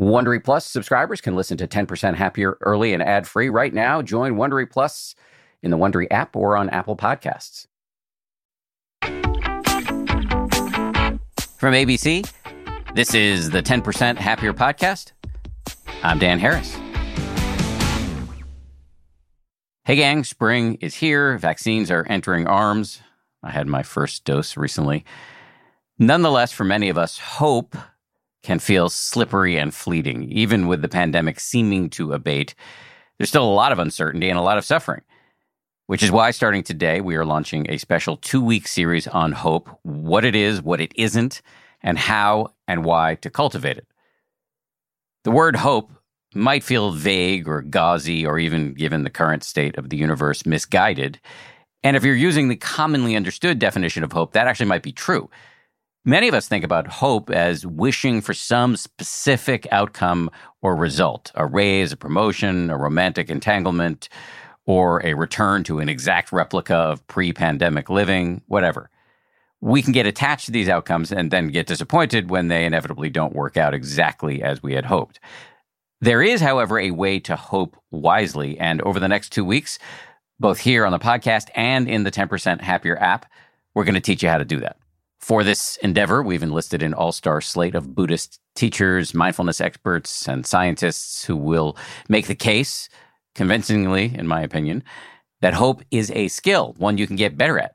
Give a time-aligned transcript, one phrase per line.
[0.00, 4.00] Wondery Plus subscribers can listen to 10% Happier early and ad free right now.
[4.00, 5.14] Join Wondery Plus
[5.62, 7.66] in the Wondery app or on Apple Podcasts.
[11.58, 12.26] From ABC,
[12.94, 15.12] this is the 10% Happier podcast.
[16.02, 16.74] I'm Dan Harris.
[19.84, 21.36] Hey, gang, spring is here.
[21.36, 23.02] Vaccines are entering arms.
[23.42, 25.04] I had my first dose recently.
[25.98, 27.76] Nonetheless, for many of us, hope
[28.42, 30.30] can feel slippery and fleeting.
[30.30, 32.54] Even with the pandemic seeming to abate,
[33.18, 35.02] there's still a lot of uncertainty and a lot of suffering.
[35.86, 39.68] Which is why, starting today, we are launching a special two week series on hope
[39.82, 41.42] what it is, what it isn't,
[41.82, 43.88] and how and why to cultivate it.
[45.24, 45.90] The word hope
[46.32, 51.18] might feel vague or gauzy, or even given the current state of the universe, misguided.
[51.82, 55.28] And if you're using the commonly understood definition of hope, that actually might be true.
[56.04, 60.30] Many of us think about hope as wishing for some specific outcome
[60.62, 64.08] or result a raise, a promotion, a romantic entanglement,
[64.64, 68.88] or a return to an exact replica of pre pandemic living, whatever.
[69.60, 73.34] We can get attached to these outcomes and then get disappointed when they inevitably don't
[73.34, 75.20] work out exactly as we had hoped.
[76.00, 78.58] There is, however, a way to hope wisely.
[78.58, 79.78] And over the next two weeks,
[80.38, 83.26] both here on the podcast and in the 10% Happier app,
[83.74, 84.79] we're going to teach you how to do that.
[85.20, 90.46] For this endeavor, we've enlisted an all star slate of Buddhist teachers, mindfulness experts, and
[90.46, 91.76] scientists who will
[92.08, 92.88] make the case,
[93.34, 94.82] convincingly, in my opinion,
[95.40, 97.74] that hope is a skill, one you can get better at.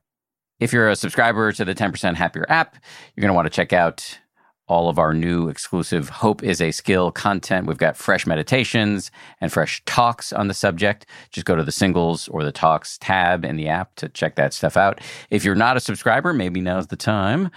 [0.60, 2.78] If you're a subscriber to the 10% Happier app,
[3.16, 4.20] you're going to want to check out
[4.68, 7.68] all of our new exclusive Hope is a Skill content.
[7.68, 11.06] We've got fresh meditations and fresh talks on the subject.
[11.30, 14.54] Just go to the singles or the talks tab in the app to check that
[14.54, 15.02] stuff out.
[15.30, 17.52] If you're not a subscriber, maybe now's the time.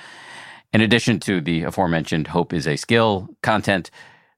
[0.73, 3.91] In addition to the aforementioned Hope is a Skill content,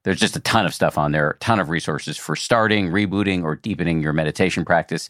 [0.04, 3.42] there's just a ton of stuff on there, a ton of resources for starting, rebooting,
[3.42, 5.08] or deepening your meditation practice.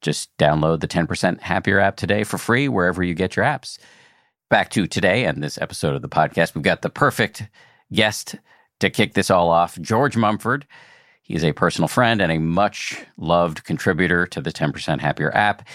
[0.00, 3.78] Just download the 10% Happier app today for free wherever you get your apps
[4.48, 6.54] back to today and this episode of the podcast.
[6.54, 7.46] We've got the perfect
[7.92, 8.36] guest
[8.80, 10.66] to kick this all off George Mumford.
[11.22, 15.68] He's a personal friend and a much loved contributor to the 10% Happier app.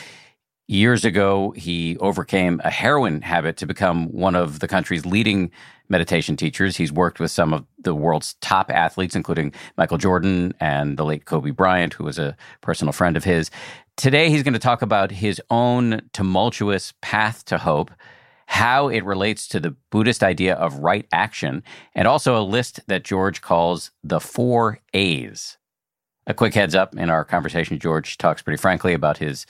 [0.68, 5.52] Years ago, he overcame a heroin habit to become one of the country's leading
[5.90, 6.78] meditation teachers.
[6.78, 11.26] He's worked with some of the world's top athletes, including Michael Jordan and the late
[11.26, 13.52] Kobe Bryant, who was a personal friend of his.
[13.98, 17.92] Today, he's going to talk about his own tumultuous path to hope
[18.54, 21.64] how it relates to the Buddhist idea of right action,
[21.96, 25.58] and also a list that George calls the four A's.
[26.28, 29.48] A quick heads up in our conversation, George talks pretty frankly about his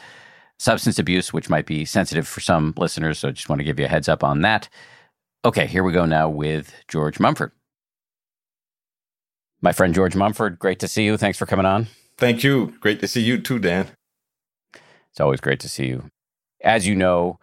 [0.57, 3.19] substance abuse, which might be sensitive for some listeners.
[3.19, 4.69] So I just want to give you a heads up on that.
[5.43, 7.51] Okay, here we go now with George Mumford.
[9.61, 11.17] My friend George Mumford, great to see you.
[11.17, 11.87] Thanks for coming on.
[12.17, 12.73] Thank you.
[12.79, 13.89] Great to see you too, Dan.
[15.11, 16.09] It's always great to see you.
[16.63, 17.37] As you know,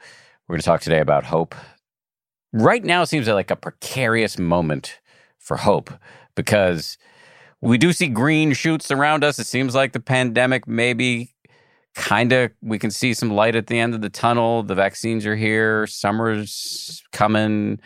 [0.51, 1.55] we're going to talk today about hope.
[2.53, 4.99] Right now seems like a precarious moment
[5.39, 5.93] for hope
[6.35, 6.99] because
[7.61, 9.39] we do see green shoots around us.
[9.39, 11.37] It seems like the pandemic maybe
[11.95, 14.65] kind of we can see some light at the end of the tunnel.
[14.65, 17.79] The vaccines are here, summer's coming.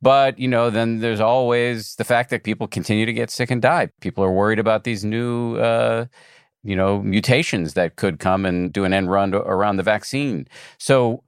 [0.00, 3.60] But, you know, then there's always the fact that people continue to get sick and
[3.60, 3.90] die.
[4.00, 6.06] People are worried about these new uh,
[6.62, 10.48] you know, mutations that could come and do an end run around the vaccine.
[10.78, 11.22] So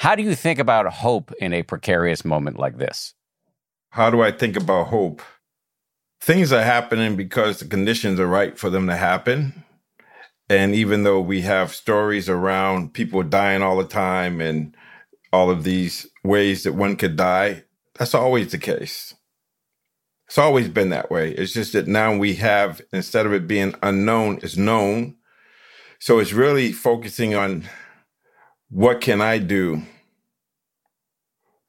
[0.00, 3.12] how do you think about hope in a precarious moment like this?
[3.90, 5.20] How do I think about hope?
[6.22, 9.62] Things are happening because the conditions are right for them to happen.
[10.48, 14.74] And even though we have stories around people dying all the time and
[15.34, 19.12] all of these ways that one could die, that's always the case.
[20.28, 21.32] It's always been that way.
[21.32, 25.16] It's just that now we have, instead of it being unknown, it's known.
[25.98, 27.68] So it's really focusing on
[28.70, 29.82] what can I do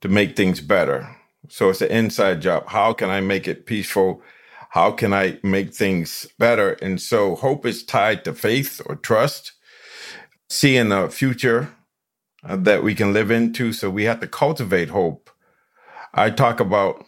[0.01, 1.15] to make things better?
[1.49, 2.67] So it's an inside job.
[2.67, 4.21] How can I make it peaceful?
[4.69, 6.73] How can I make things better?
[6.73, 9.53] And so hope is tied to faith or trust,
[10.49, 11.75] seeing a future
[12.43, 13.73] uh, that we can live into.
[13.73, 15.29] So we have to cultivate hope.
[16.13, 17.03] I talk about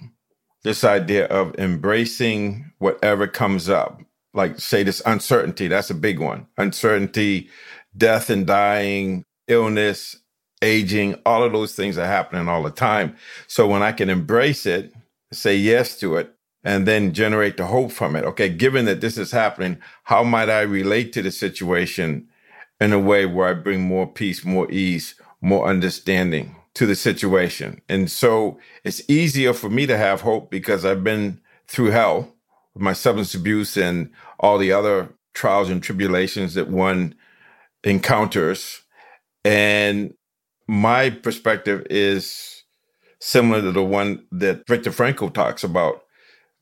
[0.64, 4.02] this idea of embracing whatever comes up.
[4.34, 6.48] Like, say, this uncertainty, that's a big one.
[6.58, 7.50] Uncertainty,
[7.96, 10.18] death and dying, illness,
[10.62, 13.16] aging, all of those things are happening all the time.
[13.48, 14.94] So when I can embrace it,
[15.32, 18.24] say yes to it, and then generate the hope from it.
[18.24, 22.28] Okay, given that this is happening, how might I relate to the situation
[22.80, 27.82] in a way where I bring more peace, more ease, more understanding to the situation?
[27.90, 32.34] And so it's easier for me to have hope because I've been through hell
[32.74, 37.16] with my substance abuse and all the other trials and tribulations that one
[37.84, 38.83] encounters.
[39.44, 40.14] And
[40.68, 42.64] my perspective is
[43.20, 46.04] similar to the one that Viktor Frankl talks about.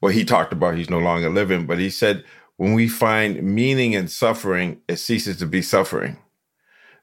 [0.02, 2.24] Well, he talked about he's no longer living, but he said,
[2.58, 6.18] when we find meaning in suffering, it ceases to be suffering.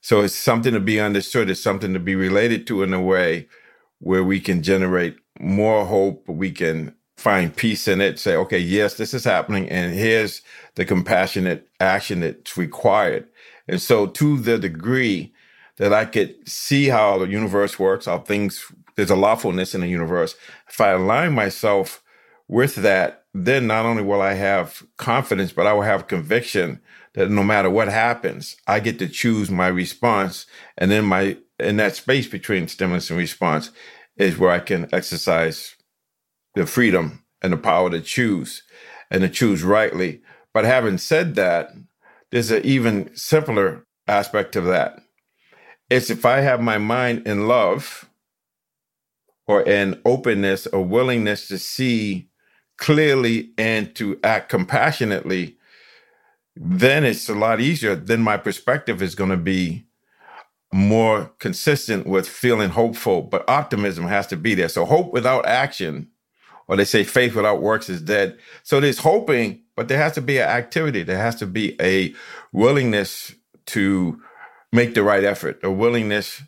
[0.00, 3.48] So it's something to be understood, it's something to be related to in a way
[3.98, 8.94] where we can generate more hope, we can find peace in it, say, okay, yes,
[8.94, 10.40] this is happening, and here's
[10.76, 13.26] the compassionate action that's required.
[13.66, 15.32] And so, to the degree
[15.78, 19.88] that I could see how the universe works, how things, there's a lawfulness in the
[19.88, 20.34] universe,
[20.68, 22.02] if I align myself
[22.48, 26.80] with that, then not only will I have confidence, but I will have conviction
[27.14, 30.46] that no matter what happens, I get to choose my response.
[30.76, 33.70] And then my, in that space between stimulus and response
[34.16, 35.76] is where I can exercise
[36.54, 38.62] the freedom and the power to choose
[39.10, 40.22] and to choose rightly.
[40.52, 41.70] But having said that,
[42.30, 45.00] there's an even simpler aspect of that.
[45.90, 48.08] It's if I have my mind in love
[49.46, 52.28] or in openness or willingness to see
[52.76, 55.56] clearly and to act compassionately,
[56.56, 57.96] then it's a lot easier.
[57.96, 59.86] Then my perspective is going to be
[60.72, 64.68] more consistent with feeling hopeful, but optimism has to be there.
[64.68, 66.08] So hope without action,
[66.66, 68.38] or they say faith without works is dead.
[68.64, 71.02] So there's hoping, but there has to be an activity.
[71.02, 72.14] There has to be a
[72.52, 73.34] willingness
[73.66, 74.20] to
[74.72, 76.42] make the right effort, a willingness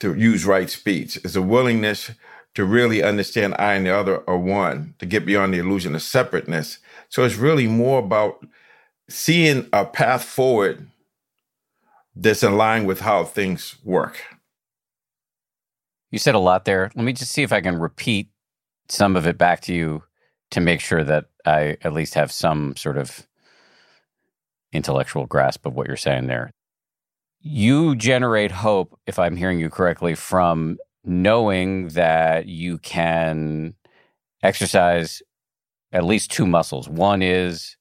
[0.00, 1.16] to use right speech.
[1.18, 2.10] It's a willingness
[2.54, 6.02] to really understand I and the other are one, to get beyond the illusion of
[6.02, 6.78] separateness.
[7.08, 8.44] So it's really more about
[9.08, 10.88] seeing a path forward
[12.16, 14.22] that's in line with how things work.
[16.10, 16.90] You said a lot there.
[16.94, 18.30] Let me just see if I can repeat
[18.88, 20.02] some of it back to you
[20.50, 23.26] to make sure that I at least have some sort of
[24.72, 26.50] intellectual grasp of what you're saying there.
[27.40, 33.74] You generate hope, if I'm hearing you correctly, from knowing that you can
[34.42, 35.22] exercise
[35.92, 36.88] at least two muscles.
[36.88, 37.76] One is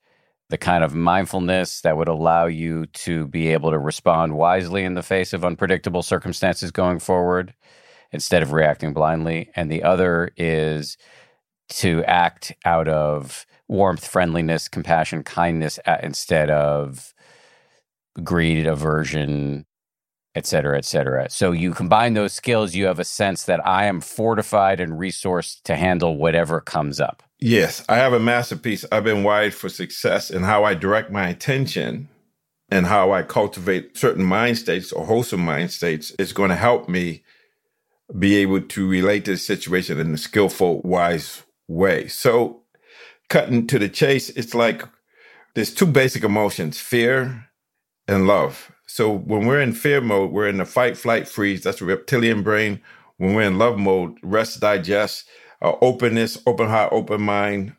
[0.50, 4.96] the kind of mindfulness that would allow you to be able to respond wisely in
[4.96, 7.54] the face of unpredictable circumstances going forward
[8.12, 9.52] instead of reacting blindly.
[9.56, 10.98] And the other is
[11.70, 17.14] to act out of warmth, friendliness, compassion, kindness uh, instead of
[18.24, 19.66] greed, aversion,
[20.36, 21.30] et cetera, et cetera.
[21.30, 25.64] So you combine those skills, you have a sense that I am fortified and resourced
[25.64, 27.24] to handle whatever comes up.
[27.40, 28.86] Yes, I have a masterpiece.
[28.92, 32.10] I've been wired for success in how I direct my attention
[32.70, 36.88] and how I cultivate certain mind states or wholesome mind states is going to help
[36.88, 37.24] me
[38.18, 42.08] be able to relate to the situation in a skillful, wise way.
[42.08, 42.64] So,
[43.30, 44.84] cutting to the chase, it's like
[45.54, 47.49] there's two basic emotions fear
[48.10, 48.72] and love.
[48.88, 51.64] So, when we're in fear mode, we're in the fight, flight, freeze.
[51.64, 52.82] That's the reptilian brain.
[53.18, 55.28] When we're in love mode, rest, digest
[55.62, 57.76] uh, openness, open heart, open mind.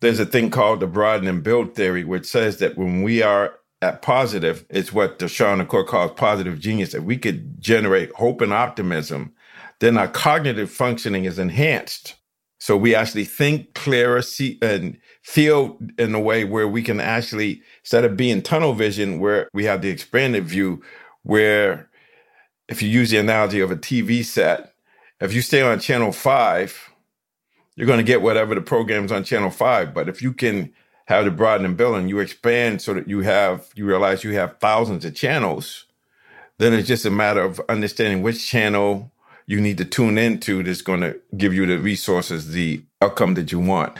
[0.00, 3.54] There's a thing called the broaden and build theory, which says that when we are
[3.82, 6.94] at positive, it's what Shawn Achor calls positive genius.
[6.94, 9.32] If we could generate hope and optimism,
[9.80, 12.14] then our cognitive functioning is enhanced.
[12.60, 17.62] So we actually think clearer, see and feel in a way where we can actually,
[17.88, 20.82] instead of being tunnel vision, where we have the expanded view,
[21.22, 21.88] where
[22.68, 24.74] if you use the analogy of a TV set,
[25.22, 26.90] if you stay on channel five,
[27.76, 29.94] you're going to get whatever the programs on channel five.
[29.94, 30.70] But if you can
[31.06, 34.34] have the broaden and build and you expand so that you have, you realize you
[34.34, 35.86] have thousands of channels,
[36.58, 39.10] then it's just a matter of understanding which channel
[39.46, 43.50] you need to tune into that's going to give you the resources, the outcome that
[43.50, 43.96] you want.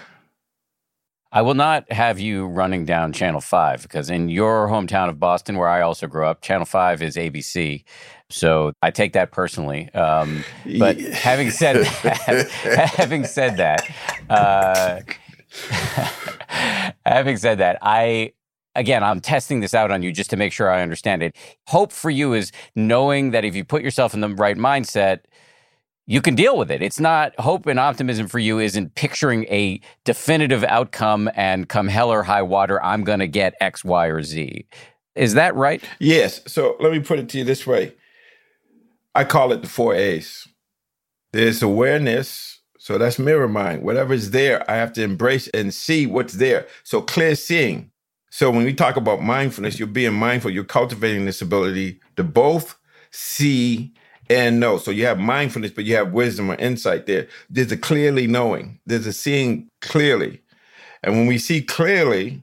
[1.31, 5.59] I will not have you running down Channel 5 because in your hometown of Boston,
[5.59, 7.85] where I also grew up, Channel 5 is ABC.
[8.31, 9.93] So I take that personally.
[9.93, 10.43] Um,
[10.79, 12.49] but having said that,
[12.97, 13.83] having said that,
[14.31, 15.01] uh,
[17.07, 18.33] having said that, I
[18.75, 21.37] again, I'm testing this out on you just to make sure I understand it.
[21.67, 25.21] Hope for you is knowing that if you put yourself in the right mindset,
[26.11, 26.81] you can deal with it.
[26.81, 32.11] It's not hope and optimism for you isn't picturing a definitive outcome and come hell
[32.11, 34.67] or high water, I'm going to get X, Y, or Z.
[35.15, 35.85] Is that right?
[35.99, 36.41] Yes.
[36.51, 37.93] So let me put it to you this way
[39.15, 40.49] I call it the four A's.
[41.33, 42.63] There's awareness.
[42.79, 43.83] So that's mirror mind.
[43.83, 46.67] Whatever's there, I have to embrace and see what's there.
[46.85, 47.91] So clear seeing.
[48.31, 52.79] So when we talk about mindfulness, you're being mindful, you're cultivating this ability to both
[53.11, 53.93] see
[54.31, 54.79] and know.
[54.79, 57.29] So you have mindfulness, but you have wisdom or insight there.
[57.49, 60.43] There's a clearly knowing, there's a seeing clearly.
[61.03, 62.43] And when we see clearly,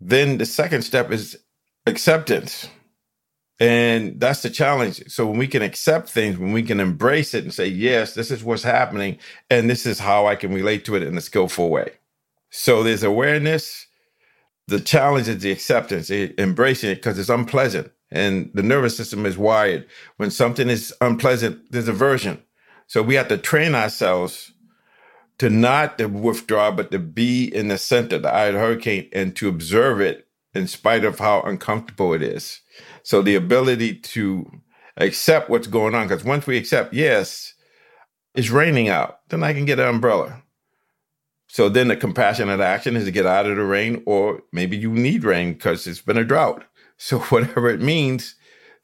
[0.00, 1.38] then the second step is
[1.86, 2.68] acceptance.
[3.60, 5.02] And that's the challenge.
[5.06, 8.32] So when we can accept things, when we can embrace it and say, yes, this
[8.32, 11.70] is what's happening, and this is how I can relate to it in a skillful
[11.70, 11.92] way.
[12.50, 13.86] So there's awareness.
[14.66, 17.92] The challenge is the acceptance, embracing it because it's unpleasant.
[18.14, 19.86] And the nervous system is wired.
[20.18, 22.40] When something is unpleasant, there's aversion.
[22.86, 24.52] So we have to train ourselves
[25.38, 29.08] to not to withdraw, but to be in the center, the eye of the hurricane,
[29.12, 32.60] and to observe it in spite of how uncomfortable it is.
[33.02, 34.48] So the ability to
[34.96, 37.54] accept what's going on, because once we accept, yes,
[38.36, 40.40] it's raining out, then I can get an umbrella.
[41.48, 44.92] So then the compassionate action is to get out of the rain, or maybe you
[44.92, 46.64] need rain because it's been a drought.
[46.96, 48.34] So whatever it means,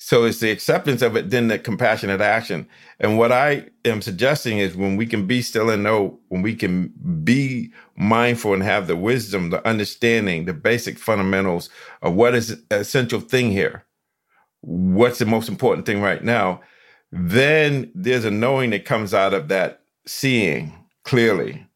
[0.02, 2.66] so it's the acceptance of it, then the compassionate action.
[3.00, 6.54] And what I am suggesting is when we can be still and know, when we
[6.54, 6.90] can
[7.22, 11.68] be mindful and have the wisdom, the understanding, the basic fundamentals
[12.00, 13.84] of what is essential thing here,
[14.62, 16.62] what's the most important thing right now,
[17.12, 20.72] then there's a knowing that comes out of that seeing
[21.04, 21.66] clearly.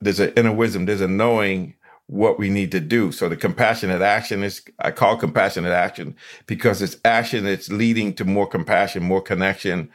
[0.00, 1.74] There's an inner wisdom, there's a knowing
[2.08, 3.10] what we need to do.
[3.10, 6.14] So the compassionate action is, I call compassionate action
[6.46, 9.90] because it's action that's leading to more compassion, more connection,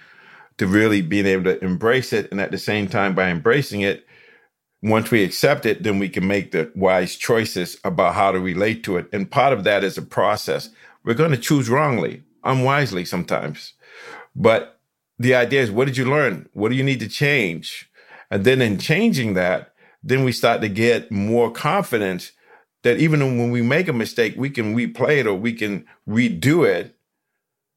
[0.57, 2.29] to really being able to embrace it.
[2.31, 4.05] And at the same time, by embracing it,
[4.83, 8.83] once we accept it, then we can make the wise choices about how to relate
[8.83, 9.07] to it.
[9.13, 10.69] And part of that is a process.
[11.03, 13.73] We're going to choose wrongly, unwisely sometimes.
[14.35, 14.79] But
[15.17, 16.49] the idea is, what did you learn?
[16.53, 17.89] What do you need to change?
[18.29, 19.70] And then in changing that,
[20.03, 22.31] then we start to get more confidence
[22.83, 26.67] that even when we make a mistake, we can replay it or we can redo
[26.67, 26.95] it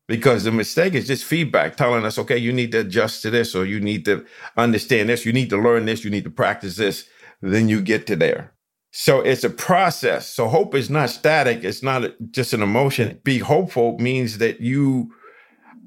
[0.06, 3.54] because the mistake is just feedback telling us, okay, you need to adjust to this
[3.54, 4.24] or you need to
[4.56, 7.08] understand this, you need to learn this, you need to practice this.
[7.42, 8.52] Then you get to there.
[8.90, 10.26] So it's a process.
[10.26, 11.64] So hope is not static.
[11.64, 13.20] It's not just an emotion.
[13.24, 15.12] Be hopeful means that you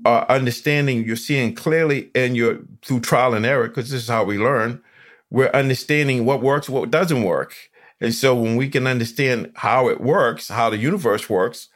[0.06, 4.24] are understanding, you're seeing clearly, and you're through trial and error, because this is how
[4.24, 4.84] we learn
[5.30, 7.54] we're understanding what works, what doesn't work.
[8.00, 11.70] And so when we can understand how it works, how the universe works,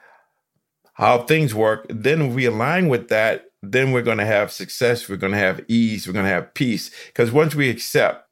[0.93, 5.17] how things work, then we align with that, then we're going to have success, we're
[5.17, 6.91] going to have ease, we're going to have peace.
[7.08, 8.27] Because once we accept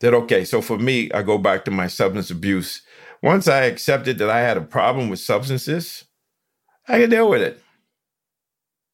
[0.00, 2.82] that, okay, so for me, I go back to my substance abuse.
[3.22, 6.04] Once I accepted that I had a problem with substances,
[6.86, 7.62] I can deal with it.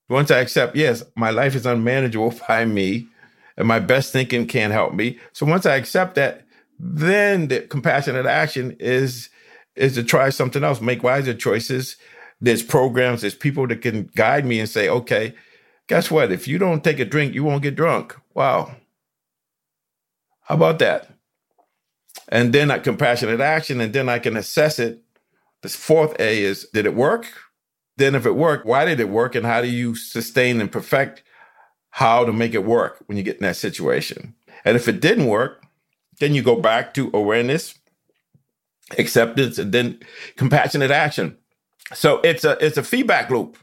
[0.09, 3.09] Once I accept, yes, my life is unmanageable by me,
[3.57, 5.19] and my best thinking can't help me.
[5.33, 6.45] So once I accept that,
[6.79, 9.29] then the compassionate action is
[9.77, 11.97] is to try something else, make wiser choices.
[12.41, 15.35] There's programs, there's people that can guide me and say, okay,
[15.89, 16.31] guess what?
[16.31, 18.17] If you don't take a drink, you won't get drunk.
[18.35, 18.77] Wow.
[20.43, 21.11] How about that?
[22.29, 25.03] And then a compassionate action, and then I can assess it.
[25.63, 27.27] This fourth A is did it work?
[27.97, 29.35] Then if it worked, why did it work?
[29.35, 31.23] And how do you sustain and perfect
[31.95, 34.35] how to make it work when you get in that situation.
[34.65, 35.65] And if it didn't work,
[36.19, 37.79] then you go back to awareness,
[38.99, 40.01] acceptance, and then
[40.37, 41.39] compassionate action.
[41.93, 43.57] So it's a it's a feedback loop.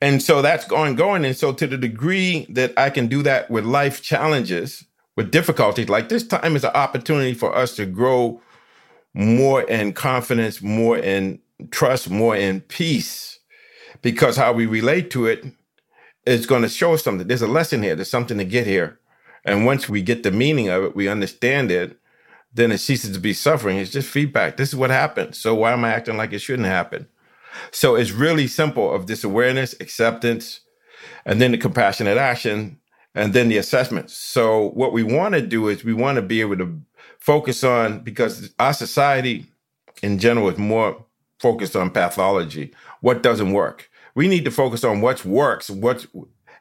[0.00, 1.26] And so that's going going.
[1.26, 4.86] And so to the degree that I can do that with life challenges,
[5.16, 8.40] with difficulties, like this time is an opportunity for us to grow
[9.12, 11.40] more in confidence, more in
[11.70, 13.38] trust, more in peace.
[14.00, 15.44] Because how we relate to it
[16.26, 17.26] is going to show us something.
[17.26, 17.94] There's a lesson here.
[17.94, 18.98] There's something to get here.
[19.44, 21.98] And once we get the meaning of it, we understand it,
[22.52, 23.78] then it ceases to be suffering.
[23.78, 24.56] It's just feedback.
[24.56, 25.34] This is what happened.
[25.34, 27.06] So why am I acting like it shouldn't happen?
[27.70, 30.60] So it's really simple of this awareness, acceptance,
[31.24, 32.78] and then the compassionate action,
[33.14, 34.10] and then the assessment.
[34.10, 36.80] So what we want to do is we want to be able to
[37.18, 39.46] focus on because our society
[40.02, 41.04] in general is more
[41.38, 42.72] focused on pathology.
[43.00, 43.89] What doesn't work?
[44.14, 46.06] We need to focus on what works, what,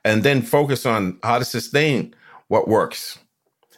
[0.04, 2.14] and then focus on how to sustain
[2.48, 3.20] what works.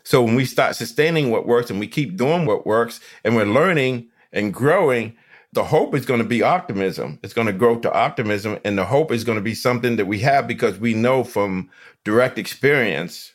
[0.03, 3.45] So when we start sustaining what works and we keep doing what works and we're
[3.45, 5.15] learning and growing,
[5.53, 7.19] the hope is going to be optimism.
[7.23, 8.57] It's going to grow to optimism.
[8.63, 11.69] And the hope is going to be something that we have because we know from
[12.03, 13.33] direct experience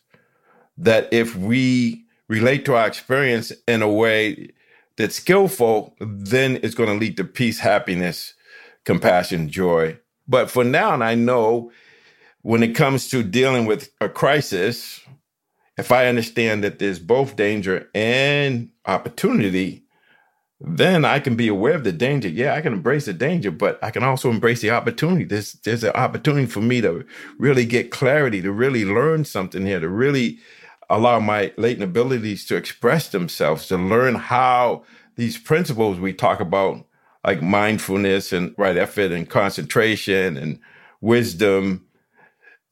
[0.79, 4.51] that if we relate to our experience in a way
[4.97, 8.35] that's skillful, then it's going to lead to peace, happiness,
[8.85, 11.71] compassion, joy, but for now, and I know
[12.43, 15.01] when it comes to dealing with a crisis,
[15.77, 19.85] if I understand that there's both danger and opportunity,
[20.61, 22.29] then I can be aware of the danger.
[22.29, 25.25] Yeah, I can embrace the danger, but I can also embrace the opportunity.
[25.25, 27.05] There's there's an opportunity for me to
[27.39, 30.39] really get clarity, to really learn something here, to really
[30.89, 34.85] allow my latent abilities to express themselves, to learn how
[35.17, 36.87] these principles we talk about,
[37.27, 40.61] like mindfulness and right effort and concentration and
[41.01, 41.85] wisdom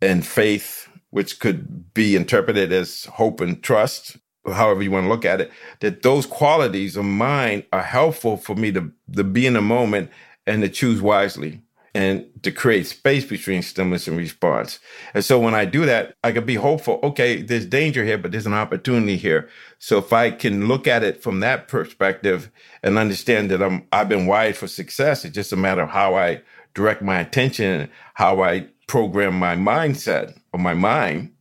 [0.00, 5.24] and faith, which could be interpreted as hope and trust, however you want to look
[5.24, 9.54] at it, that those qualities of mine are helpful for me to, to be in
[9.54, 10.08] the moment
[10.46, 11.60] and to choose wisely
[11.94, 14.80] and to create space between stimulus and response.
[15.14, 16.98] And so when I do that, I can be hopeful.
[17.04, 19.48] Okay, there's danger here, but there's an opportunity here.
[19.78, 22.50] So if I can look at it from that perspective
[22.82, 26.16] and understand that I'm I've been wired for success, it's just a matter of how
[26.16, 26.42] I
[26.74, 31.32] direct my attention, how I program my mindset or my mind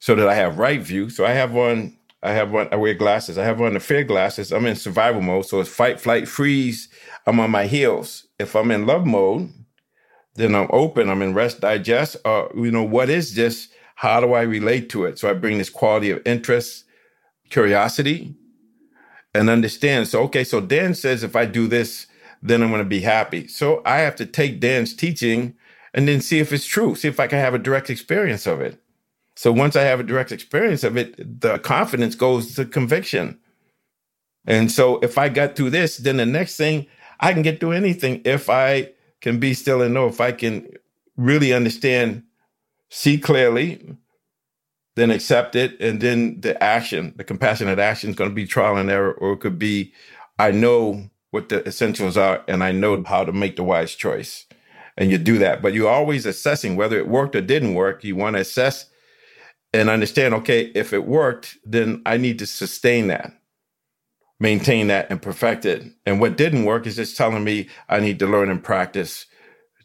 [0.00, 1.08] so that I have right view.
[1.08, 3.38] So I have one I have one, I wear glasses.
[3.38, 4.52] I have on the fear glasses.
[4.52, 5.46] I'm in survival mode.
[5.46, 6.89] So it's fight, flight, freeze.
[7.26, 8.26] I'm on my heels.
[8.38, 9.50] If I'm in love mode,
[10.34, 11.08] then I'm open.
[11.10, 12.16] I'm in rest, digest.
[12.24, 13.68] Or, you know, what is this?
[13.96, 15.18] How do I relate to it?
[15.18, 16.84] So I bring this quality of interest,
[17.50, 18.34] curiosity,
[19.34, 20.08] and understand.
[20.08, 22.06] So, okay, so Dan says if I do this,
[22.42, 23.46] then I'm going to be happy.
[23.48, 25.54] So I have to take Dan's teaching
[25.92, 28.60] and then see if it's true, see if I can have a direct experience of
[28.60, 28.80] it.
[29.36, 33.38] So once I have a direct experience of it, the confidence goes to conviction.
[34.46, 36.86] And so if I got through this, then the next thing
[37.20, 40.66] I can get through anything if I can be still and know, if I can
[41.16, 42.24] really understand,
[42.88, 43.96] see clearly,
[44.96, 48.76] then accept it, and then the action, the compassionate action is going to be trial
[48.76, 49.92] and error, or it could be
[50.38, 54.46] I know what the essentials are and I know how to make the wise choice.
[54.96, 55.62] And you do that.
[55.62, 58.04] But you're always assessing whether it worked or didn't work.
[58.04, 58.86] You want to assess
[59.72, 63.32] and understand, okay, if it worked, then I need to sustain that,
[64.40, 65.84] maintain that, and perfect it.
[66.04, 69.26] And what didn't work is just telling me I need to learn and practice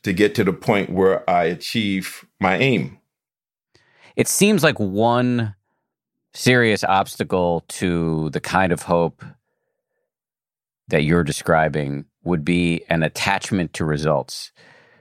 [0.03, 2.99] to get to the point where I achieve my aim.
[4.15, 5.55] It seems like one
[6.33, 9.23] serious obstacle to the kind of hope
[10.87, 14.51] that you're describing would be an attachment to results.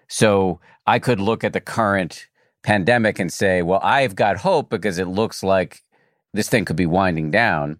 [0.08, 2.26] So I could look at the current
[2.62, 5.82] pandemic and say, well, I've got hope because it looks like
[6.32, 7.78] this thing could be winding down.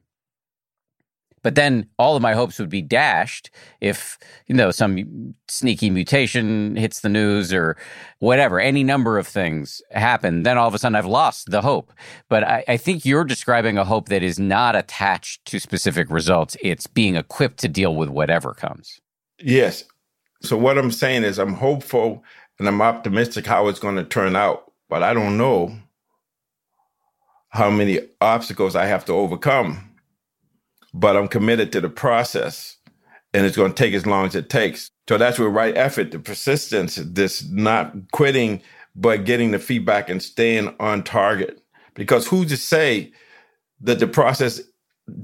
[1.45, 6.75] But then all of my hopes would be dashed if, you know, some sneaky mutation
[6.75, 7.77] hits the news or
[8.19, 10.43] whatever, any number of things happen.
[10.43, 11.93] Then all of a sudden I've lost the hope.
[12.29, 16.57] But I, I think you're describing a hope that is not attached to specific results.
[16.61, 19.01] It's being equipped to deal with whatever comes.
[19.39, 19.85] Yes.
[20.43, 22.25] So what I'm saying is I'm hopeful
[22.59, 25.77] and I'm optimistic how it's going to turn out but I don't know
[27.49, 29.94] how many obstacles I have to overcome.
[30.95, 32.77] But I'm committed to the process,
[33.35, 34.91] and it's going to take as long as it takes.
[35.09, 38.63] So that's where right effort, the persistence, this not quitting,
[38.95, 41.61] but getting the feedback and staying on target.
[41.95, 43.13] Because who's to say
[43.81, 44.63] that the process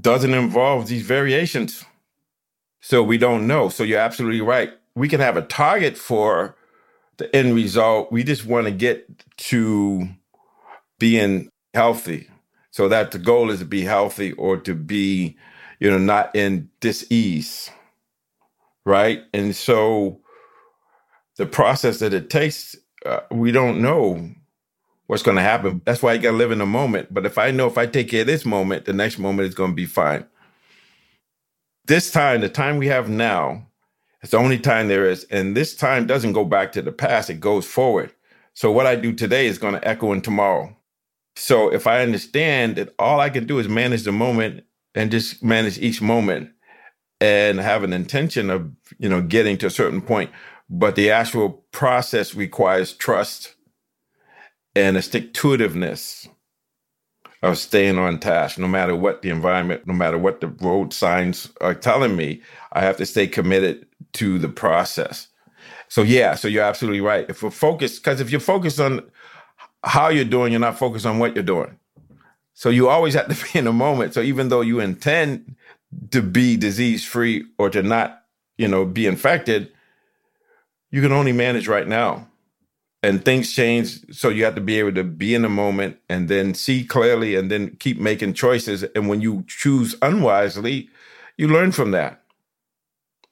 [0.01, 1.85] doesn't involve these variations?
[2.81, 3.69] So we don't know.
[3.69, 4.71] So you're absolutely right.
[4.93, 6.57] We can have a target for
[7.17, 8.11] the end result.
[8.11, 9.07] We just want to get
[9.37, 10.09] to
[10.99, 12.29] being healthy.
[12.71, 15.37] So that the goal is to be healthy or to be,
[15.81, 17.71] you know, not in dis-ease.
[18.85, 19.23] Right.
[19.33, 20.21] And so
[21.37, 24.29] the process that it takes, uh, we don't know
[25.07, 25.81] what's going to happen.
[25.83, 27.11] That's why you got to live in the moment.
[27.13, 29.55] But if I know if I take care of this moment, the next moment is
[29.55, 30.25] going to be fine.
[31.85, 33.65] This time, the time we have now,
[34.21, 35.23] it's the only time there is.
[35.31, 38.13] And this time doesn't go back to the past, it goes forward.
[38.53, 40.75] So what I do today is going to echo in tomorrow.
[41.35, 44.63] So if I understand that all I can do is manage the moment
[44.95, 46.51] and just manage each moment
[47.19, 50.31] and have an intention of, you know, getting to a certain point,
[50.69, 53.55] but the actual process requires trust
[54.75, 56.27] and a stick to itiveness
[57.43, 61.51] of staying on task, no matter what the environment, no matter what the road signs
[61.59, 65.27] are telling me, I have to stay committed to the process.
[65.87, 67.25] So yeah, so you're absolutely right.
[67.29, 69.01] If we're focused, because if you're focused on
[69.83, 71.77] how you're doing, you're not focused on what you're doing.
[72.61, 74.13] So you always have to be in the moment.
[74.13, 75.55] So even though you intend
[76.11, 78.21] to be disease free or to not,
[78.55, 79.71] you know, be infected,
[80.91, 82.27] you can only manage right now.
[83.01, 84.15] And things change.
[84.15, 87.33] So you have to be able to be in the moment and then see clearly
[87.33, 88.83] and then keep making choices.
[88.83, 90.87] And when you choose unwisely,
[91.37, 92.21] you learn from that.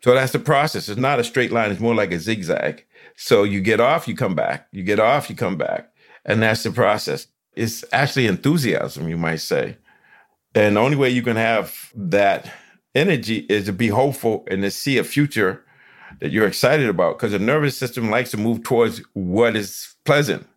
[0.03, 0.89] So that's the process.
[0.89, 1.69] It's not a straight line.
[1.69, 2.83] It's more like a zigzag.
[3.15, 4.69] So you get off, you come back.
[4.71, 5.91] You get off, you come back.
[6.25, 7.27] And that's the process.
[7.55, 9.77] It's actually enthusiasm, you might say.
[10.55, 12.51] And the only way you can have that
[12.95, 15.63] energy is to be hopeful and to see a future
[16.19, 20.47] that you're excited about because the nervous system likes to move towards what is pleasant.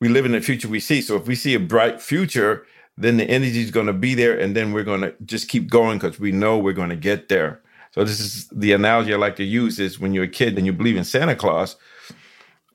[0.00, 1.00] We live in the future we see.
[1.00, 2.66] So if we see a bright future,
[2.98, 4.38] then the energy is going to be there.
[4.38, 7.28] And then we're going to just keep going because we know we're going to get
[7.28, 7.60] there.
[7.92, 10.66] So this is the analogy I like to use is when you're a kid and
[10.66, 11.76] you believe in Santa Claus,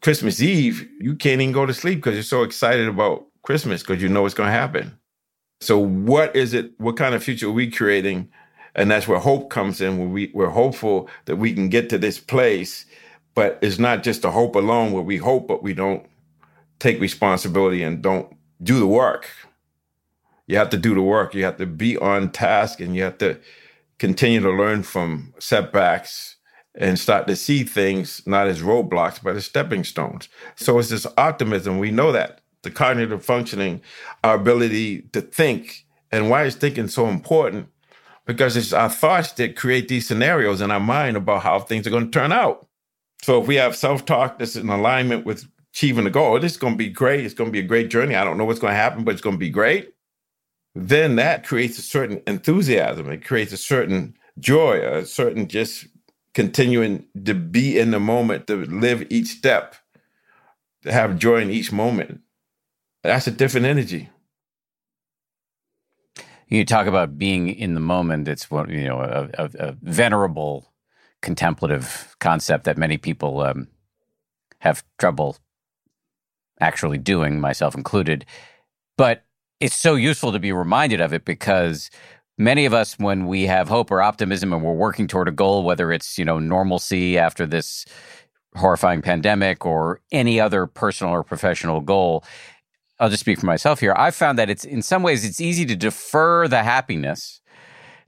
[0.01, 4.01] Christmas Eve, you can't even go to sleep because you're so excited about Christmas because
[4.01, 4.97] you know it's going to happen.
[5.59, 6.71] So what is it?
[6.79, 8.29] What kind of future are we creating?
[8.73, 12.19] And that's where hope comes in, we, we're hopeful that we can get to this
[12.19, 12.85] place.
[13.35, 16.05] But it's not just a hope alone where we hope, but we don't
[16.79, 19.29] take responsibility and don't do the work.
[20.47, 21.33] You have to do the work.
[21.33, 23.39] You have to be on task and you have to
[23.99, 26.37] continue to learn from setbacks
[26.75, 30.27] and start to see things not as roadblocks, but as stepping stones.
[30.55, 31.77] So it's this optimism.
[31.77, 33.81] We know that the cognitive functioning,
[34.23, 35.85] our ability to think.
[36.11, 37.69] And why is thinking so important?
[38.25, 41.91] Because it's our thoughts that create these scenarios in our mind about how things are
[41.91, 42.67] going to turn out.
[43.23, 46.57] So if we have self talk that's in alignment with achieving the goal, this is
[46.57, 47.25] going to be great.
[47.25, 48.15] It's going to be a great journey.
[48.15, 49.93] I don't know what's going to happen, but it's going to be great.
[50.73, 53.09] Then that creates a certain enthusiasm.
[53.11, 55.87] It creates a certain joy, a certain just
[56.33, 59.75] continuing to be in the moment, to live each step,
[60.83, 62.21] to have joy in each moment.
[63.03, 64.09] That's a different energy.
[66.47, 68.27] You talk about being in the moment.
[68.27, 70.71] It's what you know, a, a, a venerable
[71.21, 73.67] contemplative concept that many people um,
[74.59, 75.37] have trouble
[76.59, 78.25] actually doing, myself included.
[78.97, 79.23] But
[79.59, 81.89] it's so useful to be reminded of it because
[82.37, 85.63] many of us when we have hope or optimism and we're working toward a goal
[85.63, 87.85] whether it's you know normalcy after this
[88.55, 92.23] horrifying pandemic or any other personal or professional goal
[93.01, 95.65] i'll just speak for myself here i've found that it's in some ways it's easy
[95.65, 97.41] to defer the happiness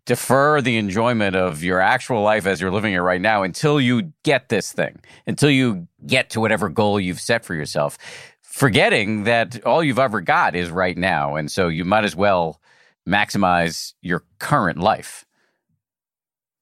[0.06, 4.14] defer the enjoyment of your actual life as you're living it right now until you
[4.24, 7.98] get this thing until you get to whatever goal you've set for yourself
[8.42, 12.62] forgetting that all you've ever got is right now and so you might as well
[13.08, 15.26] maximize your current life.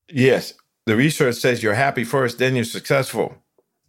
[0.09, 0.53] Yes.
[0.85, 3.35] The research says you're happy first, then you're successful,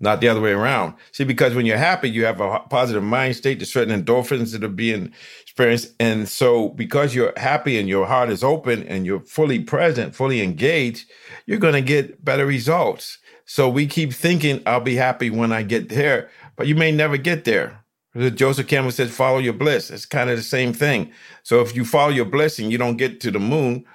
[0.03, 0.95] not the other way around.
[1.13, 4.65] See, because when you're happy, you have a positive mind state, there's certain endorphins that
[4.65, 5.95] are being experienced.
[5.99, 10.43] And so, because you're happy and your heart is open and you're fully present, fully
[10.43, 11.11] engaged,
[11.47, 13.19] you're going to get better results.
[13.47, 17.17] So, we keep thinking, I'll be happy when I get there, but you may never
[17.17, 17.83] get there.
[18.15, 19.91] Joseph Campbell says, follow your bliss.
[19.91, 21.11] It's kind of the same thing.
[21.45, 23.87] So if you follow your bliss and you don't get to the moon,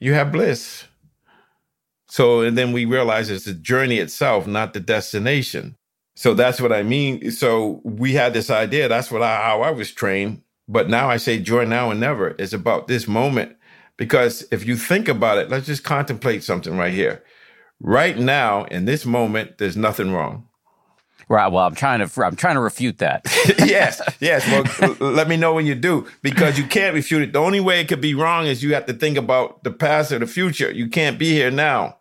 [0.00, 0.86] you have bliss.
[2.10, 5.76] So, and then we realize it's the journey itself, not the destination.
[6.16, 7.30] So that's what I mean.
[7.30, 8.88] So we had this idea.
[8.88, 10.42] That's what I, how I was trained.
[10.68, 12.34] But now I say joy now and never.
[12.38, 13.56] It's about this moment.
[13.96, 17.22] Because if you think about it, let's just contemplate something right here.
[17.80, 20.48] Right now, in this moment, there's nothing wrong.
[21.28, 21.46] Right.
[21.46, 23.24] Well, I'm trying to I'm trying to refute that.
[23.58, 24.02] yes.
[24.20, 24.46] Yes.
[24.50, 27.32] Well, let me know when you do because you can't refute it.
[27.32, 30.12] The only way it could be wrong is you have to think about the past
[30.12, 30.70] or the future.
[30.70, 31.96] You can't be here now.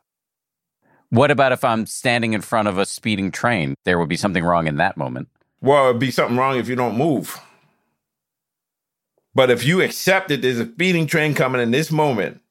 [1.09, 3.75] What about if I'm standing in front of a speeding train?
[3.83, 5.27] There would be something wrong in that moment.
[5.61, 7.39] Well, it'd be something wrong if you don't move.
[9.33, 12.41] But if you accept that there's a speeding train coming in this moment,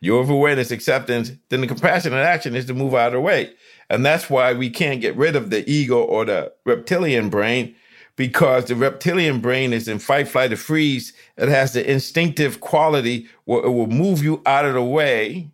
[0.00, 3.52] your awareness acceptance, then the compassionate action is to move out of the way.
[3.88, 7.74] And that's why we can't get rid of the ego or the reptilian brain
[8.16, 11.12] because the reptilian brain is in fight, flight, or freeze.
[11.36, 15.50] It has the instinctive quality where it will move you out of the way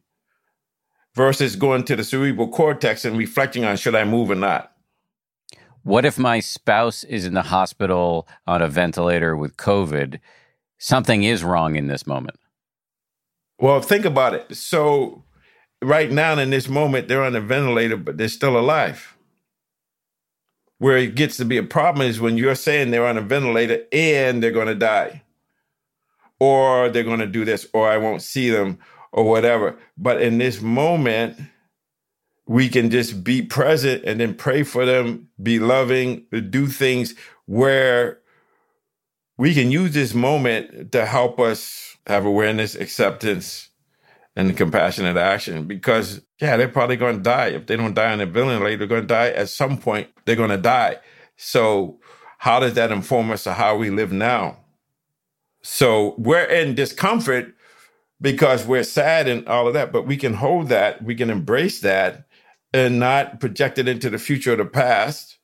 [1.18, 4.72] versus going to the cerebral cortex and reflecting on should I move or not.
[5.82, 10.20] What if my spouse is in the hospital on a ventilator with COVID?
[10.78, 12.38] Something is wrong in this moment.
[13.58, 14.56] Well, think about it.
[14.56, 15.24] So
[15.82, 19.16] right now in this moment, they're on a ventilator, but they're still alive.
[20.78, 23.82] Where it gets to be a problem is when you're saying they're on a ventilator
[23.90, 25.24] and they're going to die,
[26.38, 28.78] or they're going to do this, or I won't see them,
[29.12, 29.78] or whatever.
[29.96, 31.38] But in this moment,
[32.46, 37.14] we can just be present and then pray for them, be loving, do things
[37.46, 38.20] where
[39.36, 43.68] we can use this moment to help us have awareness, acceptance,
[44.34, 45.66] and compassionate action.
[45.66, 47.48] Because yeah they're probably going to die.
[47.48, 50.08] If they don't die on a ventilator they're going to die at some point.
[50.24, 50.96] They're going to die.
[51.36, 52.00] So
[52.38, 54.58] how does that inform us of how we live now?
[55.62, 57.54] So we're in discomfort
[58.20, 61.80] because we're sad and all of that but we can hold that we can embrace
[61.80, 62.26] that
[62.72, 65.38] and not project it into the future or the past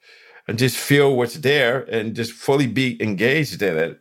[0.46, 4.00] and just feel what's there and just fully be engaged in it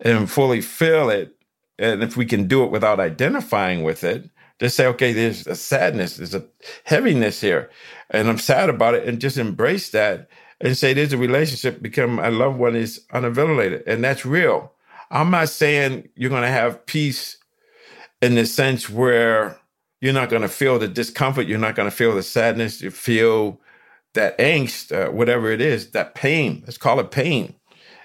[0.00, 1.34] and fully feel it.
[1.78, 5.54] And if we can do it without identifying with it, just say, okay, there's a
[5.54, 6.44] sadness, there's a
[6.84, 7.70] heaviness here,
[8.08, 10.30] and I'm sad about it, and just embrace that
[10.62, 14.72] and say there's a relationship become a loved one is ventilator, and that's real.
[15.10, 17.36] I'm not saying you're going to have peace
[18.22, 19.58] in the sense where
[20.00, 22.90] you're not going to feel the discomfort, you're not going to feel the sadness, you
[22.90, 23.60] feel
[24.14, 26.62] that angst, uh, whatever it is, that pain.
[26.64, 27.54] Let's call it pain.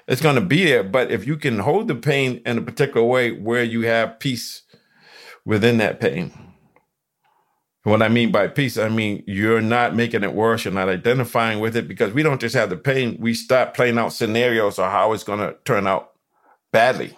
[0.08, 3.06] It's going to be there, but if you can hold the pain in a particular
[3.06, 4.64] way where you have peace
[5.46, 6.32] within that pain.
[7.84, 11.60] What I mean by peace, I mean you're not making it worse, you're not identifying
[11.60, 14.92] with it because we don't just have the pain, we start playing out scenarios of
[14.92, 16.12] how it's going to turn out
[16.72, 17.18] badly.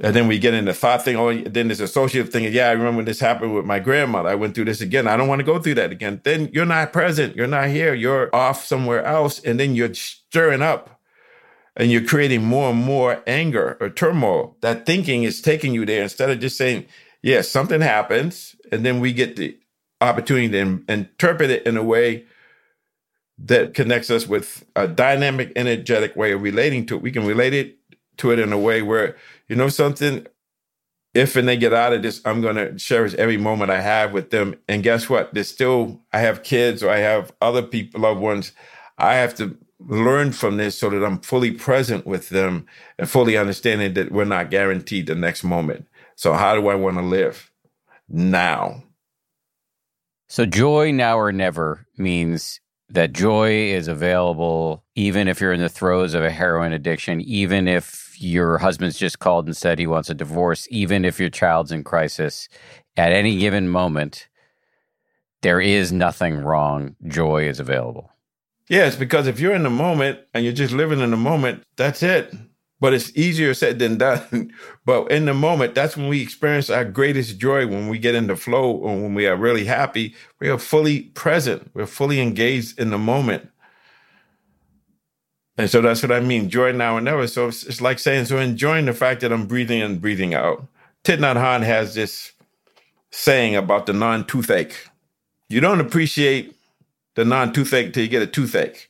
[0.00, 1.16] And then we get in the thought thing.
[1.16, 2.44] Oh, then this associative thing.
[2.52, 4.28] Yeah, I remember when this happened with my grandmother.
[4.28, 5.08] I went through this again.
[5.08, 6.20] I don't want to go through that again.
[6.22, 7.34] Then you're not present.
[7.34, 7.94] You're not here.
[7.94, 9.40] You're off somewhere else.
[9.40, 11.00] And then you're stirring up
[11.74, 14.56] and you're creating more and more anger or turmoil.
[14.60, 16.86] That thinking is taking you there instead of just saying,
[17.22, 18.54] yes, yeah, something happens.
[18.70, 19.58] And then we get the
[20.00, 22.24] opportunity to interpret it in a way
[23.38, 27.02] that connects us with a dynamic, energetic way of relating to it.
[27.02, 27.78] We can relate it
[28.18, 29.16] to it in a way where,
[29.48, 30.26] you know, something,
[31.14, 34.12] if and they get out of this, I'm going to cherish every moment I have
[34.12, 34.56] with them.
[34.68, 35.32] And guess what?
[35.34, 38.52] There's still, I have kids or I have other people, loved ones.
[38.98, 42.66] I have to learn from this so that I'm fully present with them
[42.98, 45.86] and fully understanding that we're not guaranteed the next moment.
[46.16, 47.50] So, how do I want to live
[48.08, 48.82] now?
[50.28, 55.68] So, joy now or never means that joy is available even if you're in the
[55.68, 60.10] throes of a heroin addiction, even if your husband's just called and said he wants
[60.10, 62.48] a divorce, even if your child's in crisis,
[62.96, 64.28] at any given moment,
[65.42, 66.96] there is nothing wrong.
[67.06, 68.10] Joy is available.
[68.68, 72.02] Yes, because if you're in the moment and you're just living in the moment, that's
[72.02, 72.34] it.
[72.80, 74.52] But it's easier said than done.
[74.84, 78.26] but in the moment, that's when we experience our greatest joy when we get in
[78.26, 80.14] the flow or when we are really happy.
[80.40, 83.48] We are fully present, we're fully engaged in the moment.
[85.58, 87.26] And so that's what I mean, joy now and never.
[87.26, 90.64] So it's, it's like saying, so enjoying the fact that I'm breathing in, breathing out.
[91.04, 92.32] Thich Nhat Hanh has this
[93.10, 94.88] saying about the non toothache.
[95.48, 96.54] You don't appreciate
[97.16, 98.88] the non toothache till you get a toothache.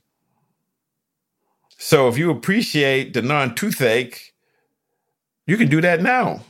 [1.78, 4.34] So if you appreciate the non toothache,
[5.46, 6.42] you can do that now.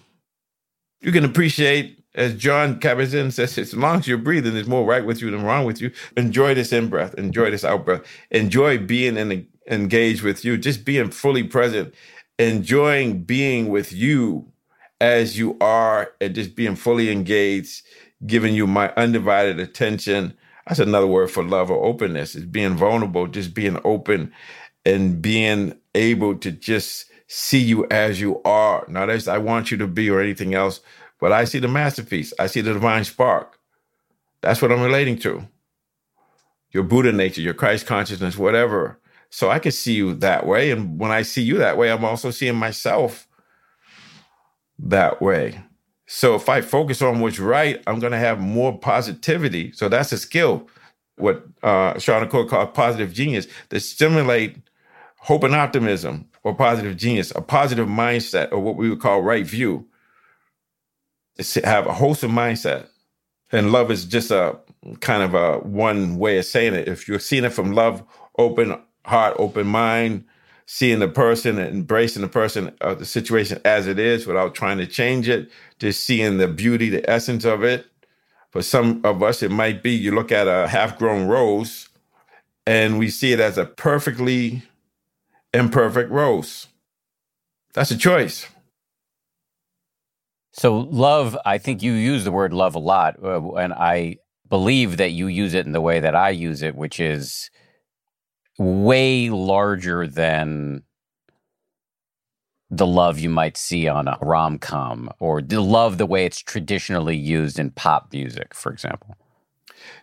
[1.00, 5.06] You can appreciate, as Jon Kabat-Zinn says, as long as you're breathing, there's more right
[5.06, 5.92] with you than wrong with you.
[6.16, 8.02] Enjoy this in breath, enjoy this out breath,
[8.32, 11.94] enjoy being in the, engaged with you, just being fully present,
[12.38, 14.52] enjoying being with you
[15.00, 17.82] as you are, and just being fully engaged,
[18.26, 20.34] giving you my undivided attention
[20.66, 24.32] that's another word for love or openness is being vulnerable, just being open
[24.86, 28.84] and being able to just see you as you are.
[28.88, 30.80] Not as I want you to be or anything else,
[31.20, 32.32] but I see the masterpiece.
[32.38, 33.58] I see the divine spark.
[34.42, 35.48] That's what I'm relating to.
[36.72, 39.00] Your Buddha nature, your Christ consciousness, whatever.
[39.30, 40.70] So I can see you that way.
[40.70, 43.28] And when I see you that way, I'm also seeing myself
[44.78, 45.60] that way.
[46.06, 49.72] So if I focus on what's right, I'm going to have more positivity.
[49.72, 50.68] So that's a skill.
[51.16, 54.56] What uh, Shawn Achor called positive genius to stimulate
[55.18, 59.46] hope and optimism or positive genius, a positive mindset or what we would call right
[59.46, 59.86] view.
[61.36, 62.88] To have a wholesome mindset.
[63.52, 64.58] And love is just a
[65.00, 66.88] kind of a one way of saying it.
[66.88, 68.02] If you're seeing it from love,
[68.38, 70.24] open heart, open mind,
[70.66, 74.78] seeing the person and embracing the person uh, the situation as it is without trying
[74.78, 77.86] to change it, just seeing the beauty, the essence of it.
[78.50, 81.88] For some of us, it might be you look at a half grown rose
[82.66, 84.62] and we see it as a perfectly
[85.54, 86.66] imperfect rose.
[87.72, 88.46] That's a choice.
[90.52, 93.16] So, love, I think you use the word love a lot.
[93.22, 94.16] Uh, and I
[94.48, 97.50] believe that you use it in the way that I use it, which is
[98.58, 100.82] way larger than
[102.70, 106.40] the love you might see on a rom com or the love the way it's
[106.40, 109.16] traditionally used in pop music, for example.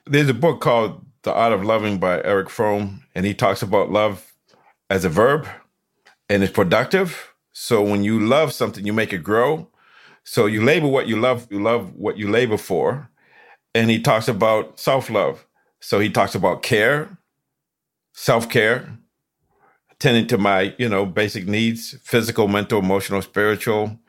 [0.05, 3.91] There's a book called The Art of Loving by Erich Fromm, and he talks about
[3.91, 4.33] love
[4.89, 5.47] as a verb
[6.29, 7.33] and it's productive.
[7.53, 9.69] So when you love something, you make it grow.
[10.23, 13.09] So you label what you love, you love what you labor for.
[13.73, 15.45] And he talks about self love.
[15.79, 17.17] So he talks about care,
[18.15, 18.97] self care,
[19.99, 23.99] tending to my, you know, basic needs physical, mental, emotional, spiritual.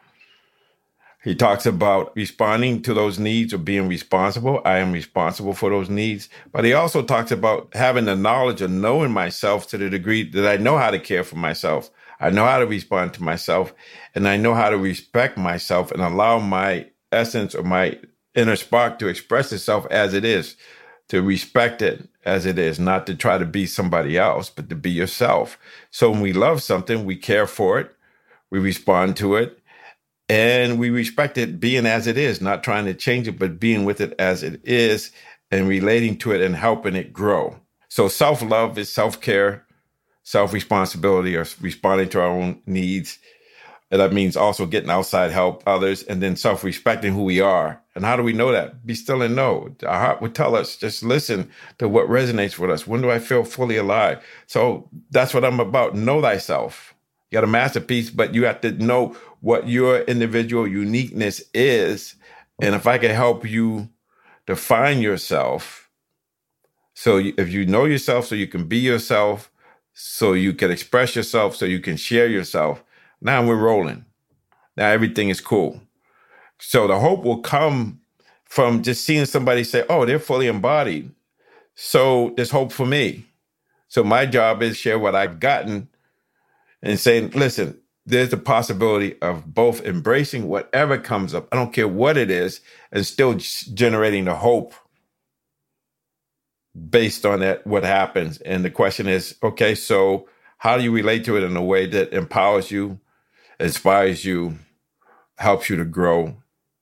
[1.25, 4.63] He talks about responding to those needs or being responsible.
[4.65, 6.29] I am responsible for those needs.
[6.53, 10.47] But he also talks about having the knowledge of knowing myself to the degree that
[10.47, 11.91] I know how to care for myself.
[12.21, 13.75] I know how to respond to myself
[14.15, 17.99] and I know how to respect myself and allow my essence or my
[18.37, 20.57] inner spark to express itself as it is
[21.09, 24.77] to respect it as it is, not to try to be somebody else, but to
[24.77, 25.59] be yourself.
[25.91, 27.95] So when we love something, we care for it,
[28.51, 29.59] we respond to it,
[30.29, 33.85] and we respect it being as it is, not trying to change it, but being
[33.85, 35.13] with it as it is
[35.51, 37.57] and relating to it and helping it grow.
[37.89, 39.65] So self love is self care,
[40.25, 43.19] self responsibility, or responding to our own needs.
[43.91, 47.81] And that means also getting outside help, others, and then self respecting who we are.
[47.95, 48.85] And how do we know that?
[48.85, 49.75] Be still and know.
[49.87, 52.87] Our heart would tell us, just listen to what resonates with us.
[52.87, 54.25] When do I feel fully alive?
[54.47, 55.95] So that's what I'm about.
[55.95, 56.95] Know thyself.
[57.31, 62.17] You got a masterpiece, but you have to know what your individual uniqueness is.
[62.61, 63.89] And if I can help you
[64.47, 65.91] define yourself,
[66.95, 69.51] so if you know yourself, so you can be yourself,
[69.93, 72.83] so you can express yourself, so you can share yourself,
[73.27, 74.05] now we're rolling.
[74.77, 75.81] Now everything is cool.
[76.59, 78.01] So the hope will come
[78.45, 81.11] from just seeing somebody say, oh, they're fully embodied.
[81.75, 83.27] So there's hope for me.
[83.89, 85.89] So my job is share what I've gotten
[86.83, 91.89] and saying, listen, there's the possibility of both embracing whatever comes up, I don't care
[91.89, 92.61] what it is,
[92.93, 94.75] and still generating the hope
[96.89, 98.39] based on that, what happens.
[98.39, 101.87] And the question is, okay, so how do you relate to it in a way
[101.87, 103.01] that empowers you,
[103.59, 104.59] inspires you,
[105.39, 106.37] helps you to grow,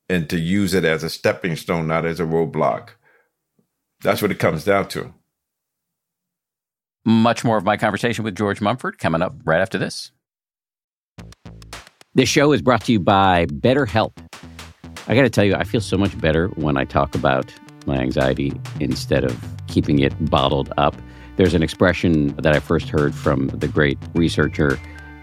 [0.09, 2.89] and to use it as a stepping stone, not as a roadblock?
[4.01, 5.13] That's what it comes down to.
[7.05, 10.11] Much more of my conversation with George Mumford coming up right after this.
[12.15, 14.13] This show is brought to you by BetterHelp.
[15.07, 17.53] I got to tell you, I feel so much better when I talk about
[17.85, 20.95] my anxiety instead of keeping it bottled up.
[21.35, 24.79] There's an expression that I first heard from the great researcher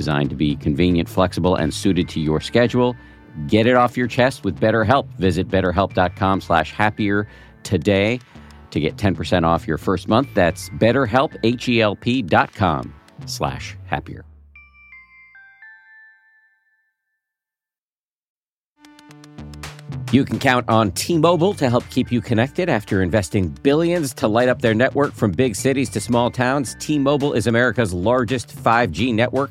[0.00, 2.96] designed to be convenient, flexible, and suited to your schedule.
[3.48, 5.06] Get it off your chest with BetterHelp.
[5.18, 7.28] Visit betterhelp.com slash happier
[7.64, 8.18] today
[8.70, 10.28] to get 10% off your first month.
[10.32, 12.94] That's betterhelp, H-E-L-P dot com
[13.26, 14.24] slash happier.
[20.12, 24.26] You can count on T Mobile to help keep you connected after investing billions to
[24.26, 26.74] light up their network from big cities to small towns.
[26.80, 29.50] T Mobile is America's largest 5G network.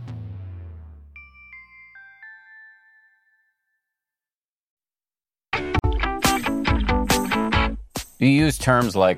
[8.21, 9.17] You use terms like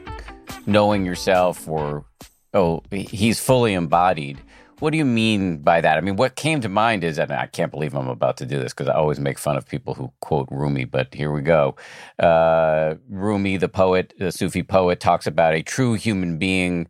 [0.66, 2.06] knowing yourself or,
[2.54, 4.40] oh, he's fully embodied.
[4.80, 5.98] What do you mean by that?
[5.98, 8.58] I mean, what came to mind is, and I can't believe I'm about to do
[8.60, 11.76] this because I always make fun of people who quote Rumi, but here we go.
[12.18, 16.88] Uh, Rumi, the poet, the Sufi poet, talks about a true human being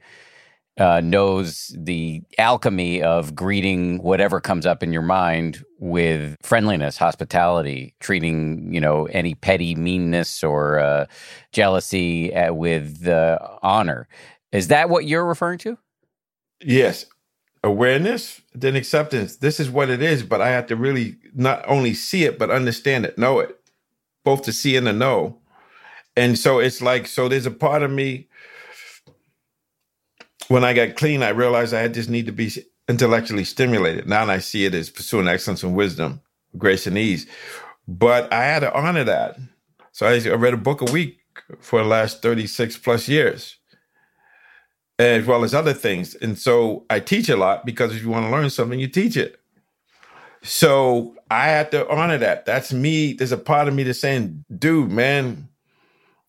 [0.77, 7.93] uh, knows the alchemy of greeting whatever comes up in your mind with friendliness, hospitality,
[7.99, 11.05] treating you know any petty meanness or uh,
[11.51, 13.07] jealousy uh, with
[13.61, 14.07] honor.
[14.51, 15.77] Is that what you're referring to?
[16.61, 17.05] Yes,
[17.63, 19.37] awareness, then acceptance.
[19.37, 22.51] This is what it is, but I have to really not only see it, but
[22.51, 23.59] understand it, know it,
[24.23, 25.39] both to see and to know.
[26.15, 28.27] And so it's like, so there's a part of me.
[30.53, 32.51] When I got clean, I realized I just need to be
[32.87, 34.07] intellectually stimulated.
[34.07, 36.21] Now I see it as pursuing excellence and wisdom,
[36.59, 37.25] grace and ease.
[37.87, 39.39] But I had to honor that.
[39.93, 41.17] So I read a book a week
[41.59, 43.57] for the last 36 plus years
[44.99, 46.13] as well as other things.
[46.13, 49.17] And so I teach a lot because if you want to learn something, you teach
[49.17, 49.39] it.
[50.43, 52.45] So I had to honor that.
[52.45, 53.13] That's me.
[53.13, 55.49] There's a part of me that's saying, dude, man,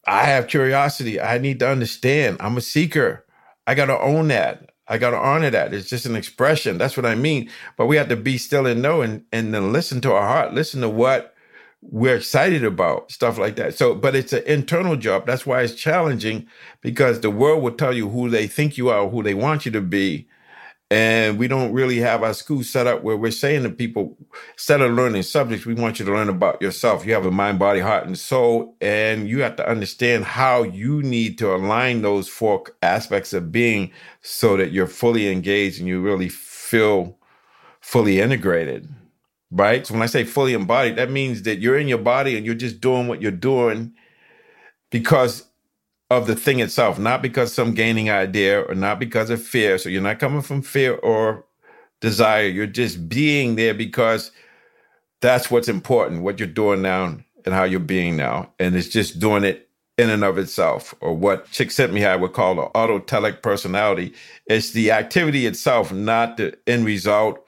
[0.07, 1.20] I have curiosity.
[1.20, 2.38] I need to understand.
[2.40, 3.20] I'm a seeker.
[3.66, 4.70] I got to own that.
[4.86, 5.72] I got to honor that.
[5.72, 6.76] It's just an expression.
[6.76, 7.50] That's what I mean.
[7.76, 10.52] But we have to be still and know and, and then listen to our heart,
[10.52, 11.34] listen to what
[11.80, 13.74] we're excited about stuff like that.
[13.74, 15.26] So, but it's an internal job.
[15.26, 16.46] That's why it's challenging
[16.80, 19.72] because the world will tell you who they think you are, who they want you
[19.72, 20.28] to be.
[20.91, 24.16] And we don't really have our school set up where we're saying to people,
[24.53, 27.07] instead of learning subjects, we want you to learn about yourself.
[27.07, 28.76] You have a mind, body, heart, and soul.
[28.80, 33.93] And you have to understand how you need to align those four aspects of being
[34.20, 37.18] so that you're fully engaged and you really feel
[37.80, 38.89] fully integrated.
[39.51, 39.87] Right.
[39.87, 42.55] So when I say fully embodied, that means that you're in your body and you're
[42.55, 43.95] just doing what you're doing
[44.91, 45.45] because
[46.16, 49.78] of the thing itself, not because some gaining idea or not because of fear.
[49.78, 51.44] So you're not coming from fear or
[52.00, 52.46] desire.
[52.46, 54.30] You're just being there because
[55.20, 57.04] that's what's important, what you're doing now
[57.44, 58.52] and how you're being now.
[58.58, 62.56] And it's just doing it in and of itself, or what Chick Csikszentmihalyi would call
[62.56, 64.12] the autotelic personality.
[64.46, 67.46] It's the activity itself, not the end result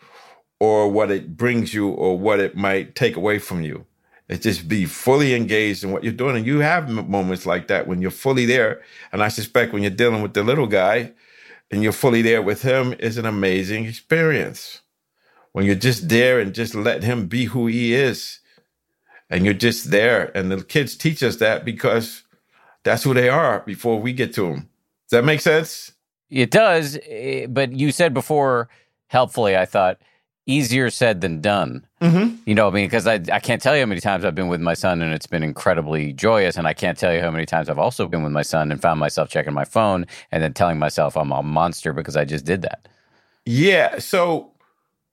[0.60, 3.84] or what it brings you or what it might take away from you.
[4.28, 6.36] It's just be fully engaged in what you're doing.
[6.36, 8.82] And you have moments like that when you're fully there.
[9.12, 11.12] And I suspect when you're dealing with the little guy
[11.70, 14.80] and you're fully there with him is an amazing experience.
[15.52, 18.40] When you're just there and just let him be who he is.
[19.30, 20.36] And you're just there.
[20.36, 22.24] And the kids teach us that because
[22.82, 24.68] that's who they are before we get to them.
[25.08, 25.92] Does that make sense?
[26.30, 26.98] It does.
[27.06, 28.68] Eh, but you said before,
[29.06, 29.98] helpfully, I thought,
[30.46, 31.84] easier said than done.
[32.00, 32.36] Mm-hmm.
[32.46, 34.48] You know, I mean, because I, I can't tell you how many times I've been
[34.48, 36.56] with my son and it's been incredibly joyous.
[36.56, 38.80] And I can't tell you how many times I've also been with my son and
[38.80, 42.44] found myself checking my phone and then telling myself I'm a monster because I just
[42.44, 42.88] did that.
[43.44, 43.98] Yeah.
[43.98, 44.52] So,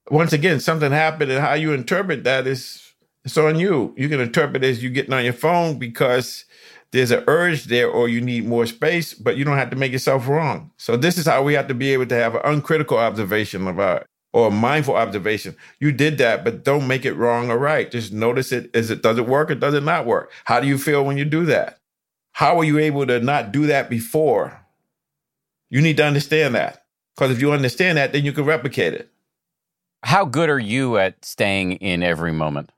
[0.09, 2.93] once again, something happened and how you interpret that is
[3.25, 3.93] it's on you.
[3.97, 6.45] You can interpret it as you getting on your phone because
[6.91, 9.91] there's an urge there or you need more space, but you don't have to make
[9.91, 10.71] yourself wrong.
[10.77, 13.79] So this is how we have to be able to have an uncritical observation of
[13.79, 15.55] our or mindful observation.
[15.79, 17.89] You did that, but don't make it wrong or right.
[17.89, 18.69] Just notice it.
[18.73, 20.31] Is it does it work or does it not work?
[20.45, 21.79] How do you feel when you do that?
[22.31, 24.59] How are you able to not do that before?
[25.69, 26.85] You need to understand that.
[27.15, 29.09] Because if you understand that, then you can replicate it.
[30.03, 32.71] How good are you at staying in every moment?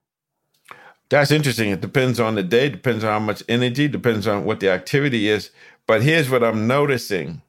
[1.09, 1.71] That's interesting.
[1.71, 5.29] It depends on the day, depends on how much energy, depends on what the activity
[5.29, 5.51] is.
[5.87, 7.41] But here's what I'm noticing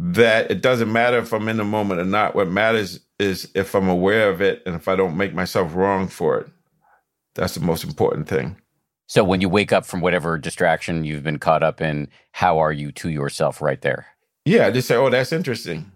[0.00, 2.36] that it doesn't matter if I'm in the moment or not.
[2.36, 6.06] What matters is if I'm aware of it and if I don't make myself wrong
[6.06, 6.48] for it.
[7.34, 8.56] That's the most important thing.
[9.08, 12.72] So when you wake up from whatever distraction you've been caught up in, how are
[12.72, 14.06] you to yourself right there?
[14.44, 15.90] Yeah, just say, "Oh, that's interesting.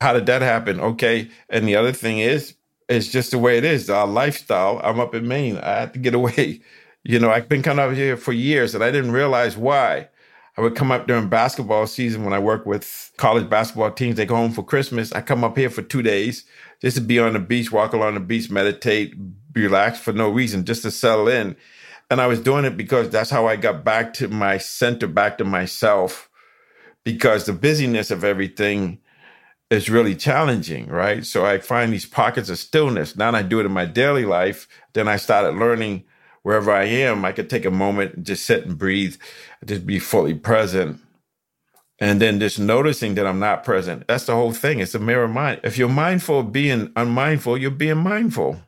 [0.00, 1.30] How did that happen?" Okay.
[1.48, 2.54] And the other thing is,
[2.88, 3.88] it's just the way it is.
[3.90, 4.80] Our lifestyle.
[4.82, 5.58] I'm up in Maine.
[5.58, 6.60] I had to get away.
[7.04, 10.08] You know, I've been coming up here for years, and I didn't realize why.
[10.56, 14.16] I would come up during basketball season when I work with college basketball teams.
[14.16, 15.12] They go home for Christmas.
[15.12, 16.44] I come up here for two days
[16.80, 19.14] just to be on the beach, walk along the beach, meditate,
[19.54, 21.56] relax for no reason, just to settle in.
[22.10, 25.38] And I was doing it because that's how I got back to my center, back
[25.38, 26.28] to myself,
[27.02, 29.00] because the busyness of everything
[29.70, 31.24] is really challenging, right?
[31.24, 33.16] So I find these pockets of stillness.
[33.16, 34.68] Now I do it in my daily life.
[34.92, 36.04] Then I started learning
[36.44, 39.16] wherever I am, I could take a moment and just sit and breathe,
[39.64, 41.00] just be fully present.
[42.00, 44.06] And then just noticing that I'm not present.
[44.06, 44.80] That's the whole thing.
[44.80, 45.60] It's a mirror mind.
[45.64, 48.60] If you're mindful of being unmindful, you're being mindful.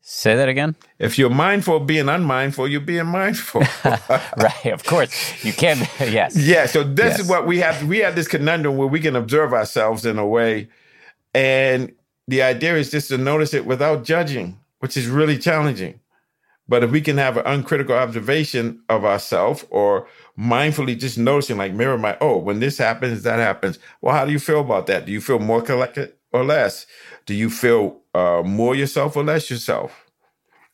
[0.00, 0.74] Say that again.
[0.98, 3.62] If you're mindful of being unmindful, you're being mindful.
[3.84, 5.44] right, of course.
[5.44, 6.36] You can yes.
[6.36, 7.20] Yeah, so this yes.
[7.20, 10.26] is what we have we have this conundrum where we can observe ourselves in a
[10.26, 10.68] way
[11.34, 11.94] and
[12.26, 15.98] the idea is just to notice it without judging which is really challenging.
[16.68, 20.06] But if we can have an uncritical observation of ourselves or
[20.38, 23.78] mindfully just noticing, like mirror my, oh, when this happens, that happens.
[24.02, 25.06] Well, how do you feel about that?
[25.06, 26.84] Do you feel more collected or less?
[27.24, 30.04] Do you feel uh, more yourself or less yourself?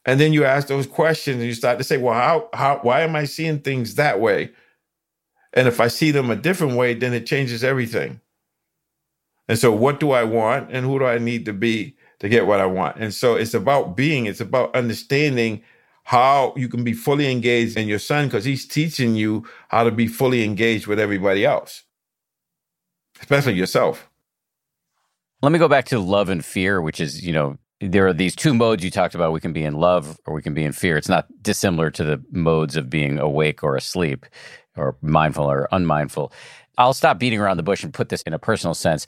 [0.04, 3.02] And then you ask those questions and you start to say, well, how, how, why
[3.02, 4.50] am I seeing things that way?
[5.52, 8.20] And if I see them a different way, then it changes everything.
[9.46, 12.46] And so, what do I want and who do I need to be to get
[12.46, 12.96] what I want.
[12.96, 15.62] And so it's about being, it's about understanding
[16.04, 19.90] how you can be fully engaged in your son because he's teaching you how to
[19.90, 21.84] be fully engaged with everybody else,
[23.20, 24.08] especially yourself.
[25.42, 28.36] Let me go back to love and fear, which is, you know, there are these
[28.36, 29.32] two modes you talked about.
[29.32, 30.98] We can be in love or we can be in fear.
[30.98, 34.26] It's not dissimilar to the modes of being awake or asleep
[34.76, 36.32] or mindful or unmindful.
[36.76, 39.06] I'll stop beating around the bush and put this in a personal sense.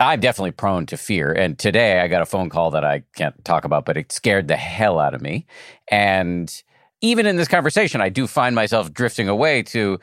[0.00, 1.32] I'm definitely prone to fear.
[1.32, 4.48] And today I got a phone call that I can't talk about, but it scared
[4.48, 5.46] the hell out of me.
[5.90, 6.52] And
[7.00, 9.98] even in this conversation, I do find myself drifting away to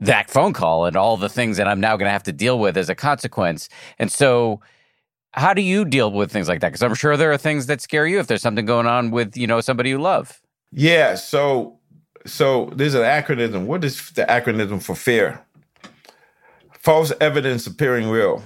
[0.00, 2.58] that phone call and all the things that I'm now going to have to deal
[2.58, 3.68] with as a consequence.
[3.98, 4.60] And so,
[5.32, 6.68] how do you deal with things like that?
[6.68, 9.36] Because I'm sure there are things that scare you if there's something going on with
[9.36, 10.40] you know somebody you love.
[10.72, 11.16] Yeah.
[11.16, 11.78] So,
[12.24, 13.66] so there's an acronym.
[13.66, 15.44] What is the acronym for fear?
[16.88, 18.42] false evidence appearing real.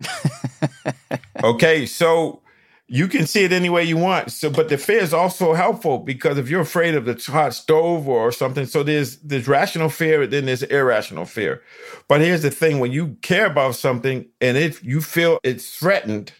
[1.44, 2.42] okay, so
[2.88, 4.30] you can see it any way you want.
[4.30, 8.08] So, but the fear is also helpful because if you're afraid of the hot stove
[8.08, 11.62] or something, so there's there's rational fear, then there's irrational fear.
[12.08, 16.32] But here's the thing: when you care about something and if you feel it's threatened,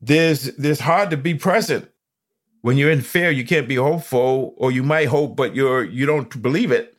[0.00, 1.88] there's there's hard to be present.
[2.62, 6.06] When you're in fear, you can't be hopeful, or you might hope, but you're you
[6.06, 6.96] don't believe it.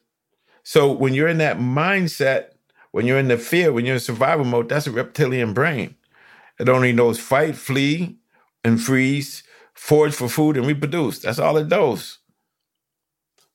[0.64, 2.53] So when you're in that mindset,
[2.94, 5.96] when you're in the fear, when you're in survival mode, that's a reptilian brain.
[6.60, 8.18] It only knows fight, flee,
[8.64, 9.42] and freeze,
[9.74, 11.18] forage for food, and reproduce.
[11.20, 12.20] That's all it knows.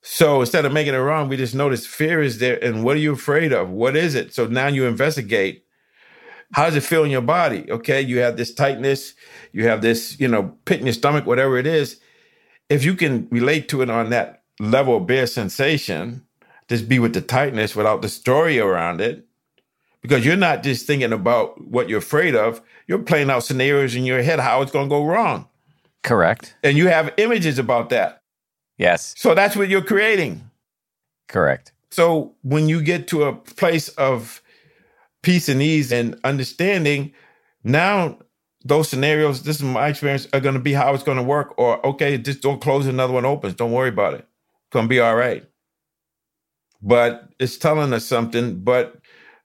[0.03, 2.62] So instead of making it wrong, we just notice fear is there.
[2.62, 3.70] And what are you afraid of?
[3.70, 4.34] What is it?
[4.34, 5.64] So now you investigate.
[6.55, 7.70] How does it feel in your body?
[7.70, 9.14] Okay, you have this tightness,
[9.53, 12.01] you have this, you know, pit in your stomach, whatever it is.
[12.68, 16.26] If you can relate to it on that level of bare sensation,
[16.68, 19.28] just be with the tightness without the story around it,
[20.03, 24.05] because you're not just thinking about what you're afraid of, you're playing out scenarios in
[24.05, 25.49] your head how it's going to go wrong.
[26.03, 26.55] Correct.
[26.62, 28.22] And you have images about that.
[28.76, 29.14] Yes.
[29.16, 30.49] So that's what you're creating.
[31.26, 31.72] Correct.
[31.90, 34.42] So when you get to a place of
[35.22, 37.12] peace and ease and understanding,
[37.64, 38.18] now
[38.64, 41.55] those scenarios, this is my experience, are going to be how it's going to work.
[41.59, 43.55] Or, okay, just don't close another one opens.
[43.55, 44.20] Don't worry about it.
[44.20, 45.44] It's going to be all right.
[46.80, 49.01] But it's telling us something, but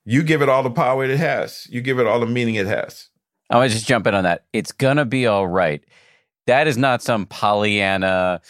[0.05, 1.67] you give it all the power it has.
[1.69, 3.09] You give it all the meaning it has.
[3.49, 4.45] I want to just jump in on that.
[4.53, 5.83] It's going to be all right.
[6.47, 8.41] That is not some Pollyanna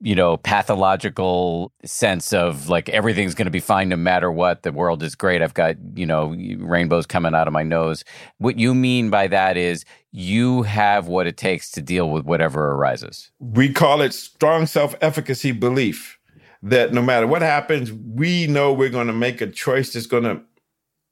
[0.00, 4.62] you know, pathological sense of like everything's going to be fine no matter what.
[4.62, 5.42] The world is great.
[5.42, 8.04] I've got, you know, rainbows coming out of my nose.
[8.38, 12.72] What you mean by that is you have what it takes to deal with whatever
[12.72, 13.30] arises.
[13.40, 16.18] We call it strong self efficacy belief
[16.62, 20.24] that no matter what happens, we know we're going to make a choice that's going
[20.24, 20.40] to,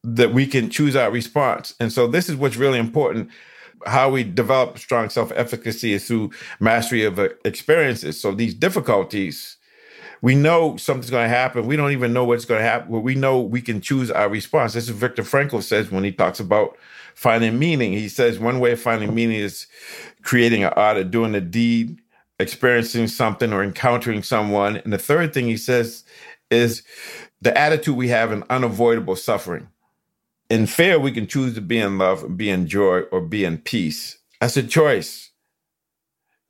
[0.04, 1.74] that we can choose our response.
[1.80, 3.30] And so this is what's really important
[3.84, 6.30] how we develop strong self efficacy is through
[6.60, 8.20] mastery of uh, experiences.
[8.20, 9.56] So these difficulties,
[10.22, 11.66] we know something's going to happen.
[11.66, 14.28] We don't even know what's going to happen, but we know we can choose our
[14.28, 14.72] response.
[14.72, 16.76] This is Viktor Frankl says when he talks about
[17.14, 17.92] finding meaning.
[17.92, 19.66] He says one way of finding meaning is
[20.22, 22.00] creating an art of doing a deed,
[22.40, 24.76] experiencing something, or encountering someone.
[24.78, 26.04] And the third thing he says
[26.50, 26.82] is
[27.42, 29.68] the attitude we have in unavoidable suffering
[30.48, 33.58] in fear, we can choose to be in love, be in joy, or be in
[33.58, 34.18] peace.
[34.40, 35.30] That's a choice.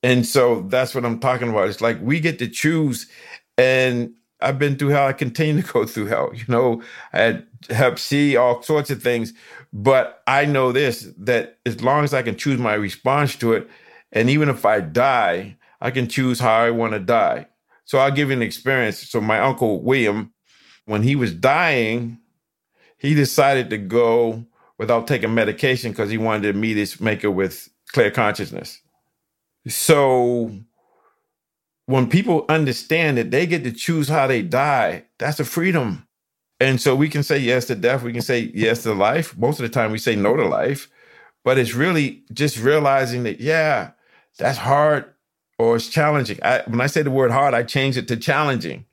[0.03, 1.69] And so that's what I'm talking about.
[1.69, 3.09] It's like we get to choose.
[3.57, 5.07] And I've been through hell.
[5.07, 6.31] I continue to go through hell.
[6.35, 6.83] You know,
[7.13, 9.33] I had C, all sorts of things.
[9.73, 13.69] But I know this that as long as I can choose my response to it,
[14.13, 17.49] and even if I die, I can choose how I want to die.
[17.85, 18.99] So I'll give you an experience.
[19.09, 20.33] So my uncle William,
[20.87, 22.19] when he was dying,
[22.99, 24.45] he decided to go
[24.79, 28.81] without taking medication because he wanted to meet his maker with clear consciousness.
[29.69, 30.53] So
[31.87, 36.07] when people understand that they get to choose how they die, that's a freedom.
[36.61, 39.37] And so we can say yes to death, we can say yes to life.
[39.37, 40.89] Most of the time we say no to life,
[41.45, 43.91] but it's really just realizing that, yeah,
[44.39, 45.05] that's hard
[45.59, 46.39] or it's challenging.
[46.43, 48.85] I, when I say the word hard, I change it to challenging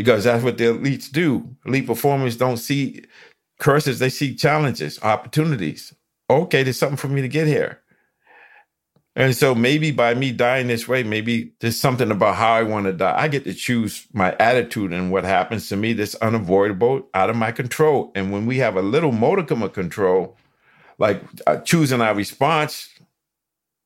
[0.00, 1.46] because that's what the elites do.
[1.66, 3.04] Elite performers don't see
[3.58, 5.92] curses, they see challenges, opportunities.
[6.30, 7.82] Okay, there's something for me to get here.
[9.14, 12.86] And so maybe by me dying this way, maybe there's something about how I want
[12.86, 13.14] to die.
[13.14, 17.36] I get to choose my attitude and what happens to me that's unavoidable, out of
[17.36, 18.10] my control.
[18.14, 20.38] And when we have a little modicum of control,
[20.98, 22.88] like uh, choosing our response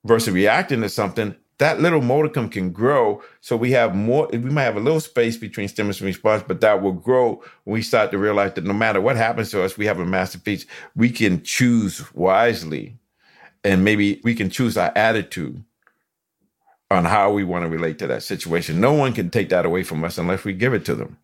[0.05, 3.23] versus reacting to something, that little modicum can grow.
[3.41, 6.61] So we have more, we might have a little space between stimulus and response, but
[6.61, 9.79] that will grow when we start to realize that no matter what happens to us,
[9.79, 10.67] we have a masterpiece.
[10.97, 12.99] We can choose wisely
[13.63, 15.63] and maybe we can choose our attitude
[16.91, 18.81] on how we want to relate to that situation.
[18.81, 21.19] No one can take that away from us unless we give it to them.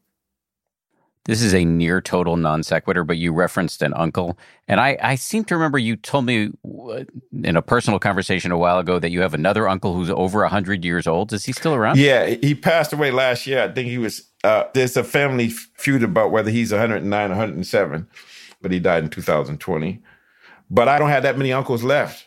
[1.30, 4.36] This is a near total non sequitur, but you referenced an uncle.
[4.66, 7.04] And I, I seem to remember you told me uh,
[7.44, 10.84] in a personal conversation a while ago that you have another uncle who's over 100
[10.84, 11.32] years old.
[11.32, 11.98] Is he still around?
[11.98, 13.62] Yeah, he passed away last year.
[13.62, 18.08] I think he was, uh, there's a family feud about whether he's 109 107,
[18.60, 20.02] but he died in 2020.
[20.68, 22.26] But I don't have that many uncles left.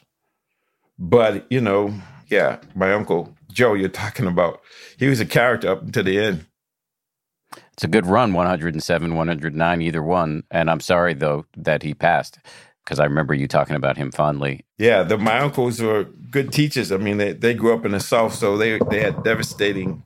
[0.97, 1.93] But, you know,
[2.29, 4.61] yeah, my uncle Joe, you're talking about,
[4.97, 6.45] he was a character up to the end.
[7.73, 10.43] It's a good run, 107, 109, either one.
[10.51, 12.39] And I'm sorry, though, that he passed
[12.83, 14.65] because I remember you talking about him fondly.
[14.77, 16.91] Yeah, the, my uncles were good teachers.
[16.91, 20.03] I mean, they, they grew up in the South, so they, they had devastating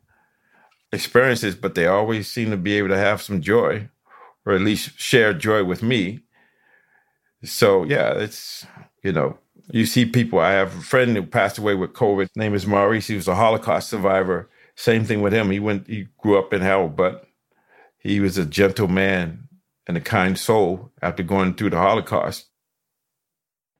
[0.92, 3.90] experiences, but they always seemed to be able to have some joy
[4.48, 6.22] or at least share joy with me.
[7.44, 8.66] So yeah, it's
[9.04, 9.38] you know,
[9.72, 10.40] you see people.
[10.40, 12.30] I have a friend who passed away with COVID.
[12.30, 13.08] His name is Maurice.
[13.08, 14.50] He was a Holocaust survivor.
[14.76, 15.52] Same thing with him.
[15.52, 15.88] He went.
[15.88, 17.27] He grew up in hell, but
[18.08, 19.50] he was a gentle man
[19.86, 22.46] and a kind soul after going through the Holocaust.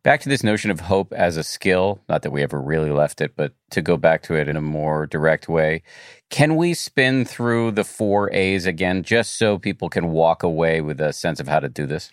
[0.04, 3.22] Back to this notion of hope as a skill, not that we ever really left
[3.22, 5.82] it, but to go back to it in a more direct way.
[6.30, 11.00] Can we spin through the four A's again, just so people can walk away with
[11.00, 12.12] a sense of how to do this?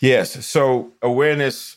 [0.00, 0.44] Yes.
[0.44, 1.76] So awareness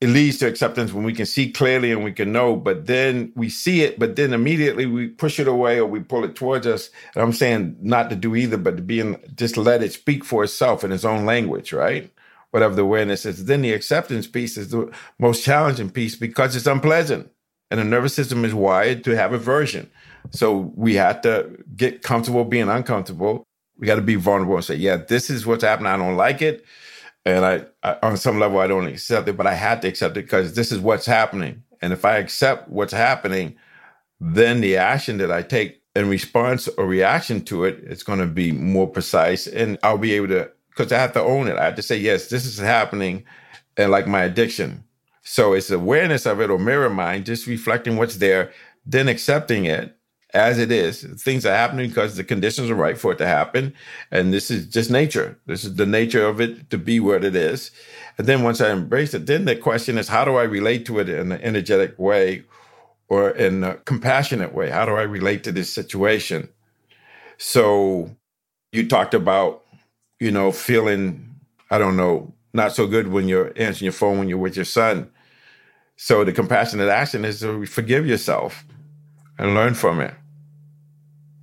[0.00, 3.32] it leads to acceptance when we can see clearly and we can know, but then
[3.36, 6.66] we see it, but then immediately we push it away or we pull it towards
[6.66, 6.88] us.
[7.14, 10.24] And I'm saying not to do either, but to be in, just let it speak
[10.24, 12.10] for itself in its own language, right?
[12.50, 13.44] Whatever the awareness is.
[13.44, 17.30] Then the acceptance piece is the most challenging piece because it's unpleasant.
[17.70, 19.88] And the nervous system is wired to have aversion.
[20.30, 23.44] So we have to get comfortable being uncomfortable.
[23.76, 25.92] We got to be vulnerable and say, yeah, this is what's happening.
[25.92, 26.64] I don't like it
[27.24, 30.16] and I, I, on some level i don't accept it but i had to accept
[30.16, 31.62] it because this is what's happening.
[31.82, 33.56] And if i accept what's happening
[34.20, 38.26] then the action that i take in response or reaction to it it's going to
[38.26, 41.56] be more precise and i'll be able to because i have to own it.
[41.56, 43.24] I have to say yes this is happening
[43.76, 44.84] and like my addiction.
[45.22, 48.52] So it's awareness of it or mirror mind just reflecting what's there
[48.86, 49.96] then accepting it
[50.34, 51.02] as it is.
[51.02, 53.74] Things are happening because the conditions are right for it to happen.
[54.10, 55.38] And this is just nature.
[55.46, 57.70] This is the nature of it to be what it is.
[58.18, 60.98] And then once I embrace it, then the question is, how do I relate to
[60.98, 62.44] it in an energetic way
[63.08, 64.70] or in a compassionate way?
[64.70, 66.48] How do I relate to this situation?
[67.38, 68.14] So
[68.72, 69.64] you talked about,
[70.18, 71.34] you know, feeling,
[71.70, 74.64] I don't know, not so good when you're answering your phone when you're with your
[74.64, 75.10] son.
[75.96, 78.64] So the compassionate action is to forgive yourself
[79.40, 80.14] and learn from it.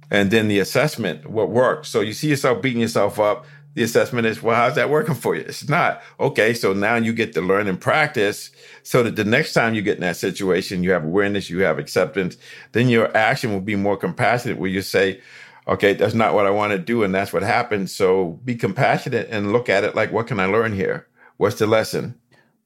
[0.09, 1.89] And then the assessment what works.
[1.89, 5.35] So you see yourself beating yourself up the assessment is well how's that working for
[5.35, 5.41] you?
[5.41, 6.01] It's not.
[6.19, 8.51] Okay so now you get to learn and practice
[8.83, 11.77] so that the next time you get in that situation you have awareness you have
[11.77, 12.37] acceptance
[12.71, 15.21] then your action will be more compassionate where you say
[15.67, 17.89] okay that's not what i want to do and that's what happened.
[17.89, 21.07] So be compassionate and look at it like what can i learn here?
[21.37, 22.15] What's the lesson?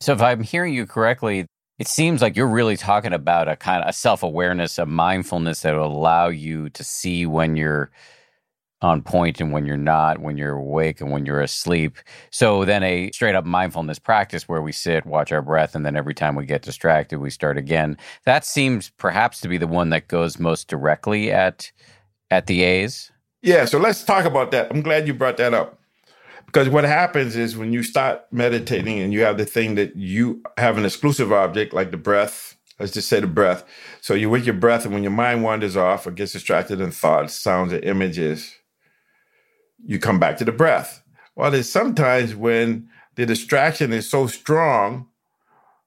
[0.01, 1.45] So if i'm hearing you correctly
[1.82, 5.73] it seems like you're really talking about a kind of a self-awareness a mindfulness that
[5.73, 7.89] will allow you to see when you're
[8.84, 11.97] on point and when you're not when you're awake and when you're asleep.
[12.29, 15.95] So then a straight up mindfulness practice where we sit watch our breath and then
[15.95, 17.97] every time we get distracted we start again.
[18.25, 21.71] That seems perhaps to be the one that goes most directly at
[22.29, 23.11] at the a's.
[23.41, 24.69] Yeah so let's talk about that.
[24.69, 25.80] I'm glad you brought that up
[26.52, 30.43] because what happens is when you start meditating and you have the thing that you
[30.58, 33.64] have an exclusive object, like the breath, let's just say the breath.
[34.02, 36.91] So you're with your breath, and when your mind wanders off or gets distracted in
[36.91, 38.54] thoughts, sounds, or images,
[39.82, 41.02] you come back to the breath.
[41.38, 45.08] Well, there's sometimes when the distraction is so strong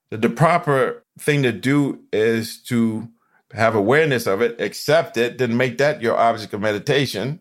[0.09, 3.11] that the proper thing to do is to
[3.53, 7.41] have awareness of it, accept it, then make that your object of meditation,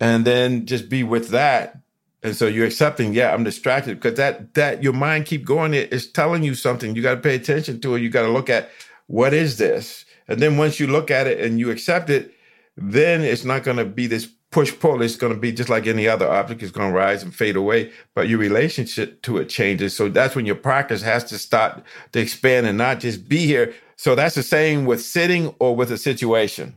[0.00, 1.81] and then just be with that
[2.22, 5.74] and so you're accepting, yeah, I'm distracted because that that your mind keep going.
[5.74, 6.94] It is telling you something.
[6.94, 8.02] You got to pay attention to it.
[8.02, 8.70] You got to look at
[9.08, 12.32] what is this, and then once you look at it and you accept it,
[12.76, 15.02] then it's not going to be this push pull.
[15.02, 16.62] It's going to be just like any other object.
[16.62, 19.96] It's going to rise and fade away, but your relationship to it changes.
[19.96, 23.74] So that's when your practice has to start to expand and not just be here.
[23.96, 26.76] So that's the same with sitting or with a situation.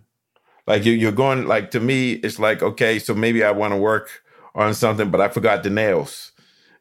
[0.66, 4.24] Like you're going like to me, it's like okay, so maybe I want to work
[4.56, 6.32] on something, but I forgot the nails.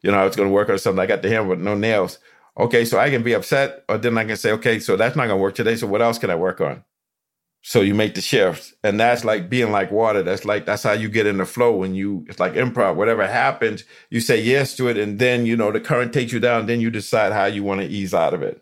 [0.01, 0.99] You know, I was going to work on something.
[0.99, 2.17] I got the hammer with no nails.
[2.57, 5.27] Okay, so I can be upset, or then I can say, okay, so that's not
[5.27, 5.75] going to work today.
[5.75, 6.83] So what else can I work on?
[7.61, 10.21] So you make the shifts, and that's like being like water.
[10.21, 12.23] That's like that's how you get in the flow when you.
[12.29, 12.95] It's like improv.
[12.95, 16.39] Whatever happens, you say yes to it, and then you know the current takes you
[16.39, 16.67] down.
[16.67, 18.61] Then you decide how you want to ease out of it.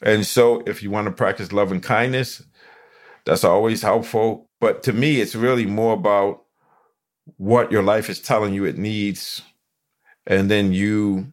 [0.00, 2.42] And so, if you want to practice love and kindness,
[3.26, 4.48] that's always helpful.
[4.60, 6.44] But to me, it's really more about
[7.38, 9.42] what your life is telling you it needs,
[10.26, 11.32] and then you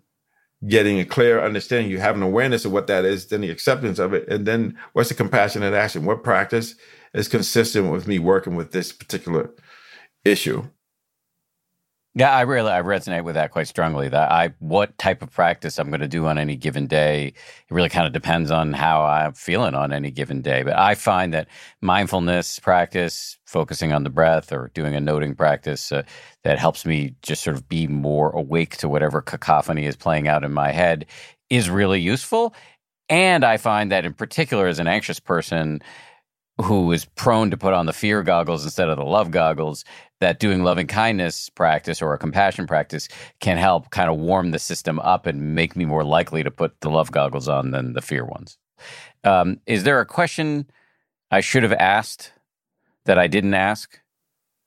[0.67, 3.99] getting a clear understanding, you have an awareness of what that is, then the acceptance
[3.99, 6.05] of it, and then what's the compassionate action?
[6.05, 6.75] What practice
[7.13, 9.51] is consistent with me working with this particular
[10.23, 10.67] issue?
[12.17, 14.07] Yeah, I really I resonate with that quite strongly.
[14.07, 17.35] That I what type of practice I'm going to do on any given day, it
[17.73, 20.63] really kind of depends on how I'm feeling on any given day.
[20.63, 21.49] But I find that
[21.81, 26.03] mindfulness practice, focusing on the breath, or doing a noting practice uh,
[26.45, 30.45] that helps me just sort of be more awake to whatever cacophony is playing out
[30.45, 31.05] in my head,
[31.49, 32.55] is really useful.
[33.09, 35.81] And I find that in particular, as an anxious person,
[36.61, 39.83] who is prone to put on the fear goggles instead of the love goggles,
[40.21, 43.09] that doing loving kindness practice or a compassion practice
[43.41, 46.79] can help kind of warm the system up and make me more likely to put
[46.81, 48.57] the love goggles on than the fear ones.
[49.23, 50.69] Um, is there a question
[51.31, 52.31] I should have asked
[53.05, 53.99] that I didn't ask?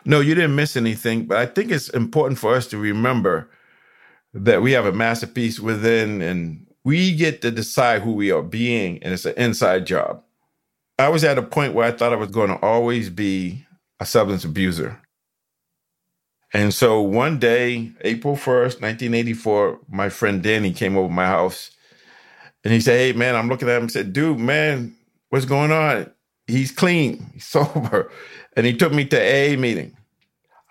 [0.05, 3.51] No, you didn't miss anything, but I think it's important for us to remember
[4.35, 9.03] that we have a masterpiece within and we get to decide who we are being,
[9.03, 10.23] and it's an inside job.
[10.99, 13.65] I was at a point where I thought I was going to always be
[14.01, 15.01] a substance abuser.
[16.53, 21.71] And so one day, April 1st, 1984, my friend Danny came over my house
[22.65, 24.97] and he said, Hey, man, I'm looking at him and said, Dude, man,
[25.29, 26.11] what's going on?
[26.47, 28.11] He's clean, he's sober.
[28.57, 29.97] And he took me to a meeting.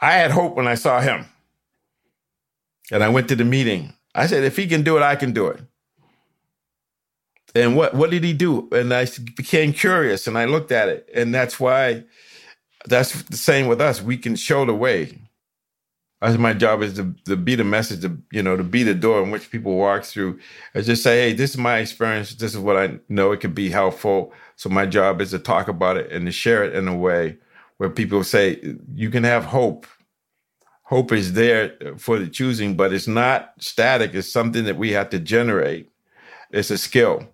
[0.01, 1.25] I had hope when I saw him.
[2.91, 3.93] And I went to the meeting.
[4.15, 5.61] I said, if he can do it, I can do it.
[7.57, 8.69] And what what did he do?
[8.71, 11.09] And I became curious and I looked at it.
[11.13, 12.03] And that's why
[12.85, 14.01] that's the same with us.
[14.01, 15.17] We can show the way.
[16.21, 18.95] That's my job is to, to be the message, to, you know, to be the
[18.95, 20.39] door in which people walk through.
[20.73, 22.33] I just say, hey, this is my experience.
[22.33, 23.31] This is what I know.
[23.31, 24.33] It could be helpful.
[24.55, 27.37] So my job is to talk about it and to share it in a way
[27.77, 29.85] where people say, you can have hope.
[30.83, 34.15] Hope is there for the choosing, but it's not static.
[34.15, 35.91] It's something that we have to generate.
[36.49, 37.27] It's a skill.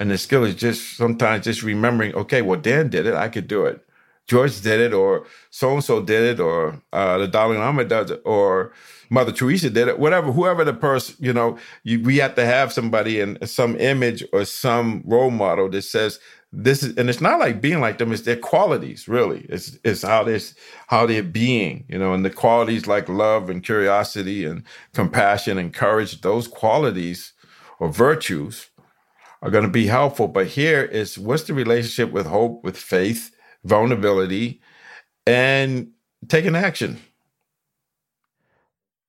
[0.00, 3.14] And the skill is just sometimes just remembering, okay, well, Dan did it.
[3.14, 3.86] I could do it.
[4.26, 8.12] George did it, or so and so did it, or uh, the Dalai Lama does
[8.12, 8.72] it, or
[9.10, 9.98] Mother Teresa did it.
[9.98, 14.24] Whatever, whoever the person, you know, you, we have to have somebody in some image
[14.32, 16.20] or some role model that says
[16.52, 19.08] this is, and it's not like being like them; it's their qualities.
[19.08, 20.40] Really, it's it's how they
[20.86, 24.62] how they're being, you know, and the qualities like love and curiosity and
[24.94, 26.20] compassion and courage.
[26.20, 27.32] Those qualities
[27.80, 28.69] or virtues
[29.42, 30.28] are going to be helpful.
[30.28, 33.34] But here is what's the relationship with hope, with faith
[33.64, 34.60] vulnerability,
[35.26, 35.90] and
[36.28, 37.00] taking action.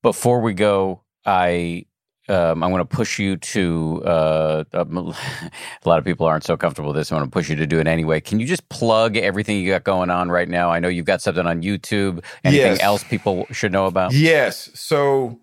[0.02, 1.86] Before we go, I
[2.28, 4.04] um, I'm going to push you to.
[4.06, 4.98] Uh, um,
[5.86, 7.12] a lot of people aren't so comfortable with this.
[7.12, 8.20] I want to push you to do it anyway.
[8.22, 10.72] Can you just plug everything you got going on right now?
[10.72, 12.24] I know you've got something on YouTube.
[12.44, 12.80] Anything yes.
[12.80, 14.14] else people should know about?
[14.14, 14.70] Yes.
[14.74, 15.40] So,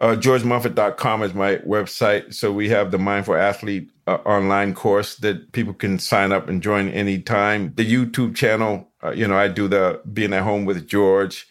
[0.00, 2.34] uh, GeorgeMumford.com is my website.
[2.34, 6.62] So we have the Mindful Athlete uh, online course that people can sign up and
[6.62, 7.72] join anytime.
[7.76, 11.46] The YouTube channel, uh, you know, I do the being at home with George,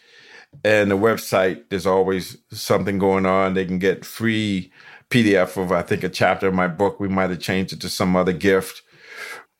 [0.64, 1.64] and the website.
[1.70, 3.54] There's always something going on.
[3.54, 4.72] They can get free
[5.10, 7.00] PDF of I think a chapter of my book.
[7.00, 8.82] We might have changed it to some other gift.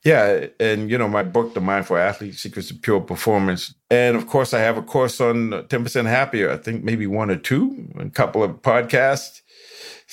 [0.03, 4.27] Yeah, and you know my book, The Mindful Athlete: Secrets of Pure Performance, and of
[4.27, 6.51] course I have a course on Ten Percent Happier.
[6.51, 9.42] I think maybe one or two, a couple of podcasts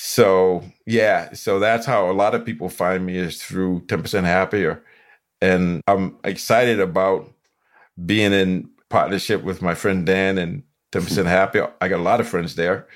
[0.02, 4.82] so yeah, so that's how a lot of people find me is through 10% happier.
[5.42, 7.30] And I'm excited about
[8.06, 11.70] being in partnership with my friend Dan and 10% happier.
[11.82, 12.88] I got a lot of friends there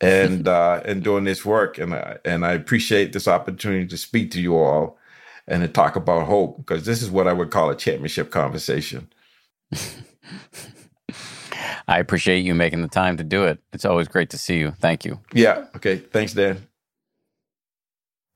[0.00, 1.76] and uh, and doing this work.
[1.76, 4.98] And I, and I appreciate this opportunity to speak to you all
[5.46, 9.12] and to talk about hope because this is what I would call a championship conversation.
[11.88, 13.60] I appreciate you making the time to do it.
[13.72, 14.72] It's always great to see you.
[14.72, 15.20] Thank you.
[15.32, 15.66] Yeah.
[15.76, 15.98] Okay.
[15.98, 16.66] Thanks, Dan.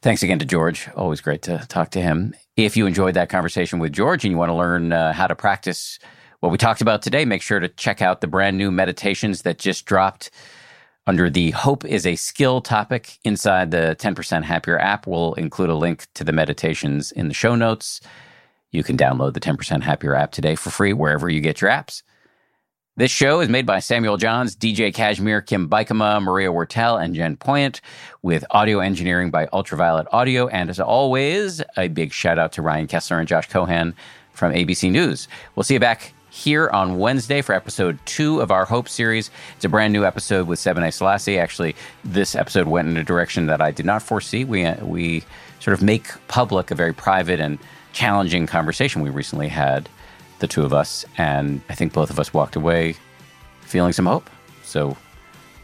[0.03, 0.89] Thanks again to George.
[0.97, 2.35] Always great to talk to him.
[2.57, 5.35] If you enjoyed that conversation with George and you want to learn uh, how to
[5.35, 5.99] practice
[6.41, 9.59] what we talked about today, make sure to check out the brand new meditations that
[9.59, 10.31] just dropped
[11.07, 15.07] under the Hope is a Skill topic inside the 10% Happier app.
[15.07, 18.01] We'll include a link to the meditations in the show notes.
[18.71, 22.03] You can download the 10% Happier app today for free wherever you get your apps.
[23.01, 27.35] This show is made by Samuel Johns, DJ Cashmere, Kim Bikama, Maria Wartell, and Jen
[27.35, 27.81] Poyant,
[28.21, 30.49] with audio engineering by Ultraviolet Audio.
[30.49, 33.95] And as always, a big shout out to Ryan Kessler and Josh Cohan
[34.35, 35.29] from ABC News.
[35.57, 39.31] We'll see you back here on Wednesday for episode two of our Hope series.
[39.57, 41.39] It's a brand new episode with Sebene Selassie.
[41.39, 41.75] Actually,
[42.05, 44.45] this episode went in a direction that I did not foresee.
[44.45, 45.25] We, uh, we
[45.61, 47.59] sort of make public a very private and
[47.95, 49.89] challenging conversation we recently had
[50.41, 52.97] the two of us, and I think both of us walked away
[53.63, 54.29] feeling some hope.
[54.65, 54.97] So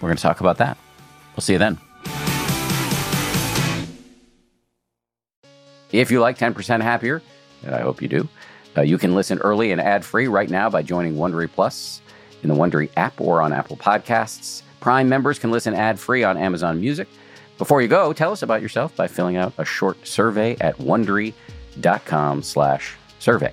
[0.01, 0.79] we're going to talk about that.
[1.35, 1.79] We'll see you then.
[5.93, 7.23] If you like 10% Happier,
[7.65, 8.29] and I hope you do,
[8.77, 12.03] uh, you can listen early and ad free right now by joining Wondery Plus
[12.43, 14.63] in the Wondery app or on Apple Podcasts.
[14.81, 17.09] Prime members can listen ad free on Amazon Music.
[17.59, 22.97] Before you go, tell us about yourself by filling out a short survey at wondery.com/slash
[23.19, 23.53] survey.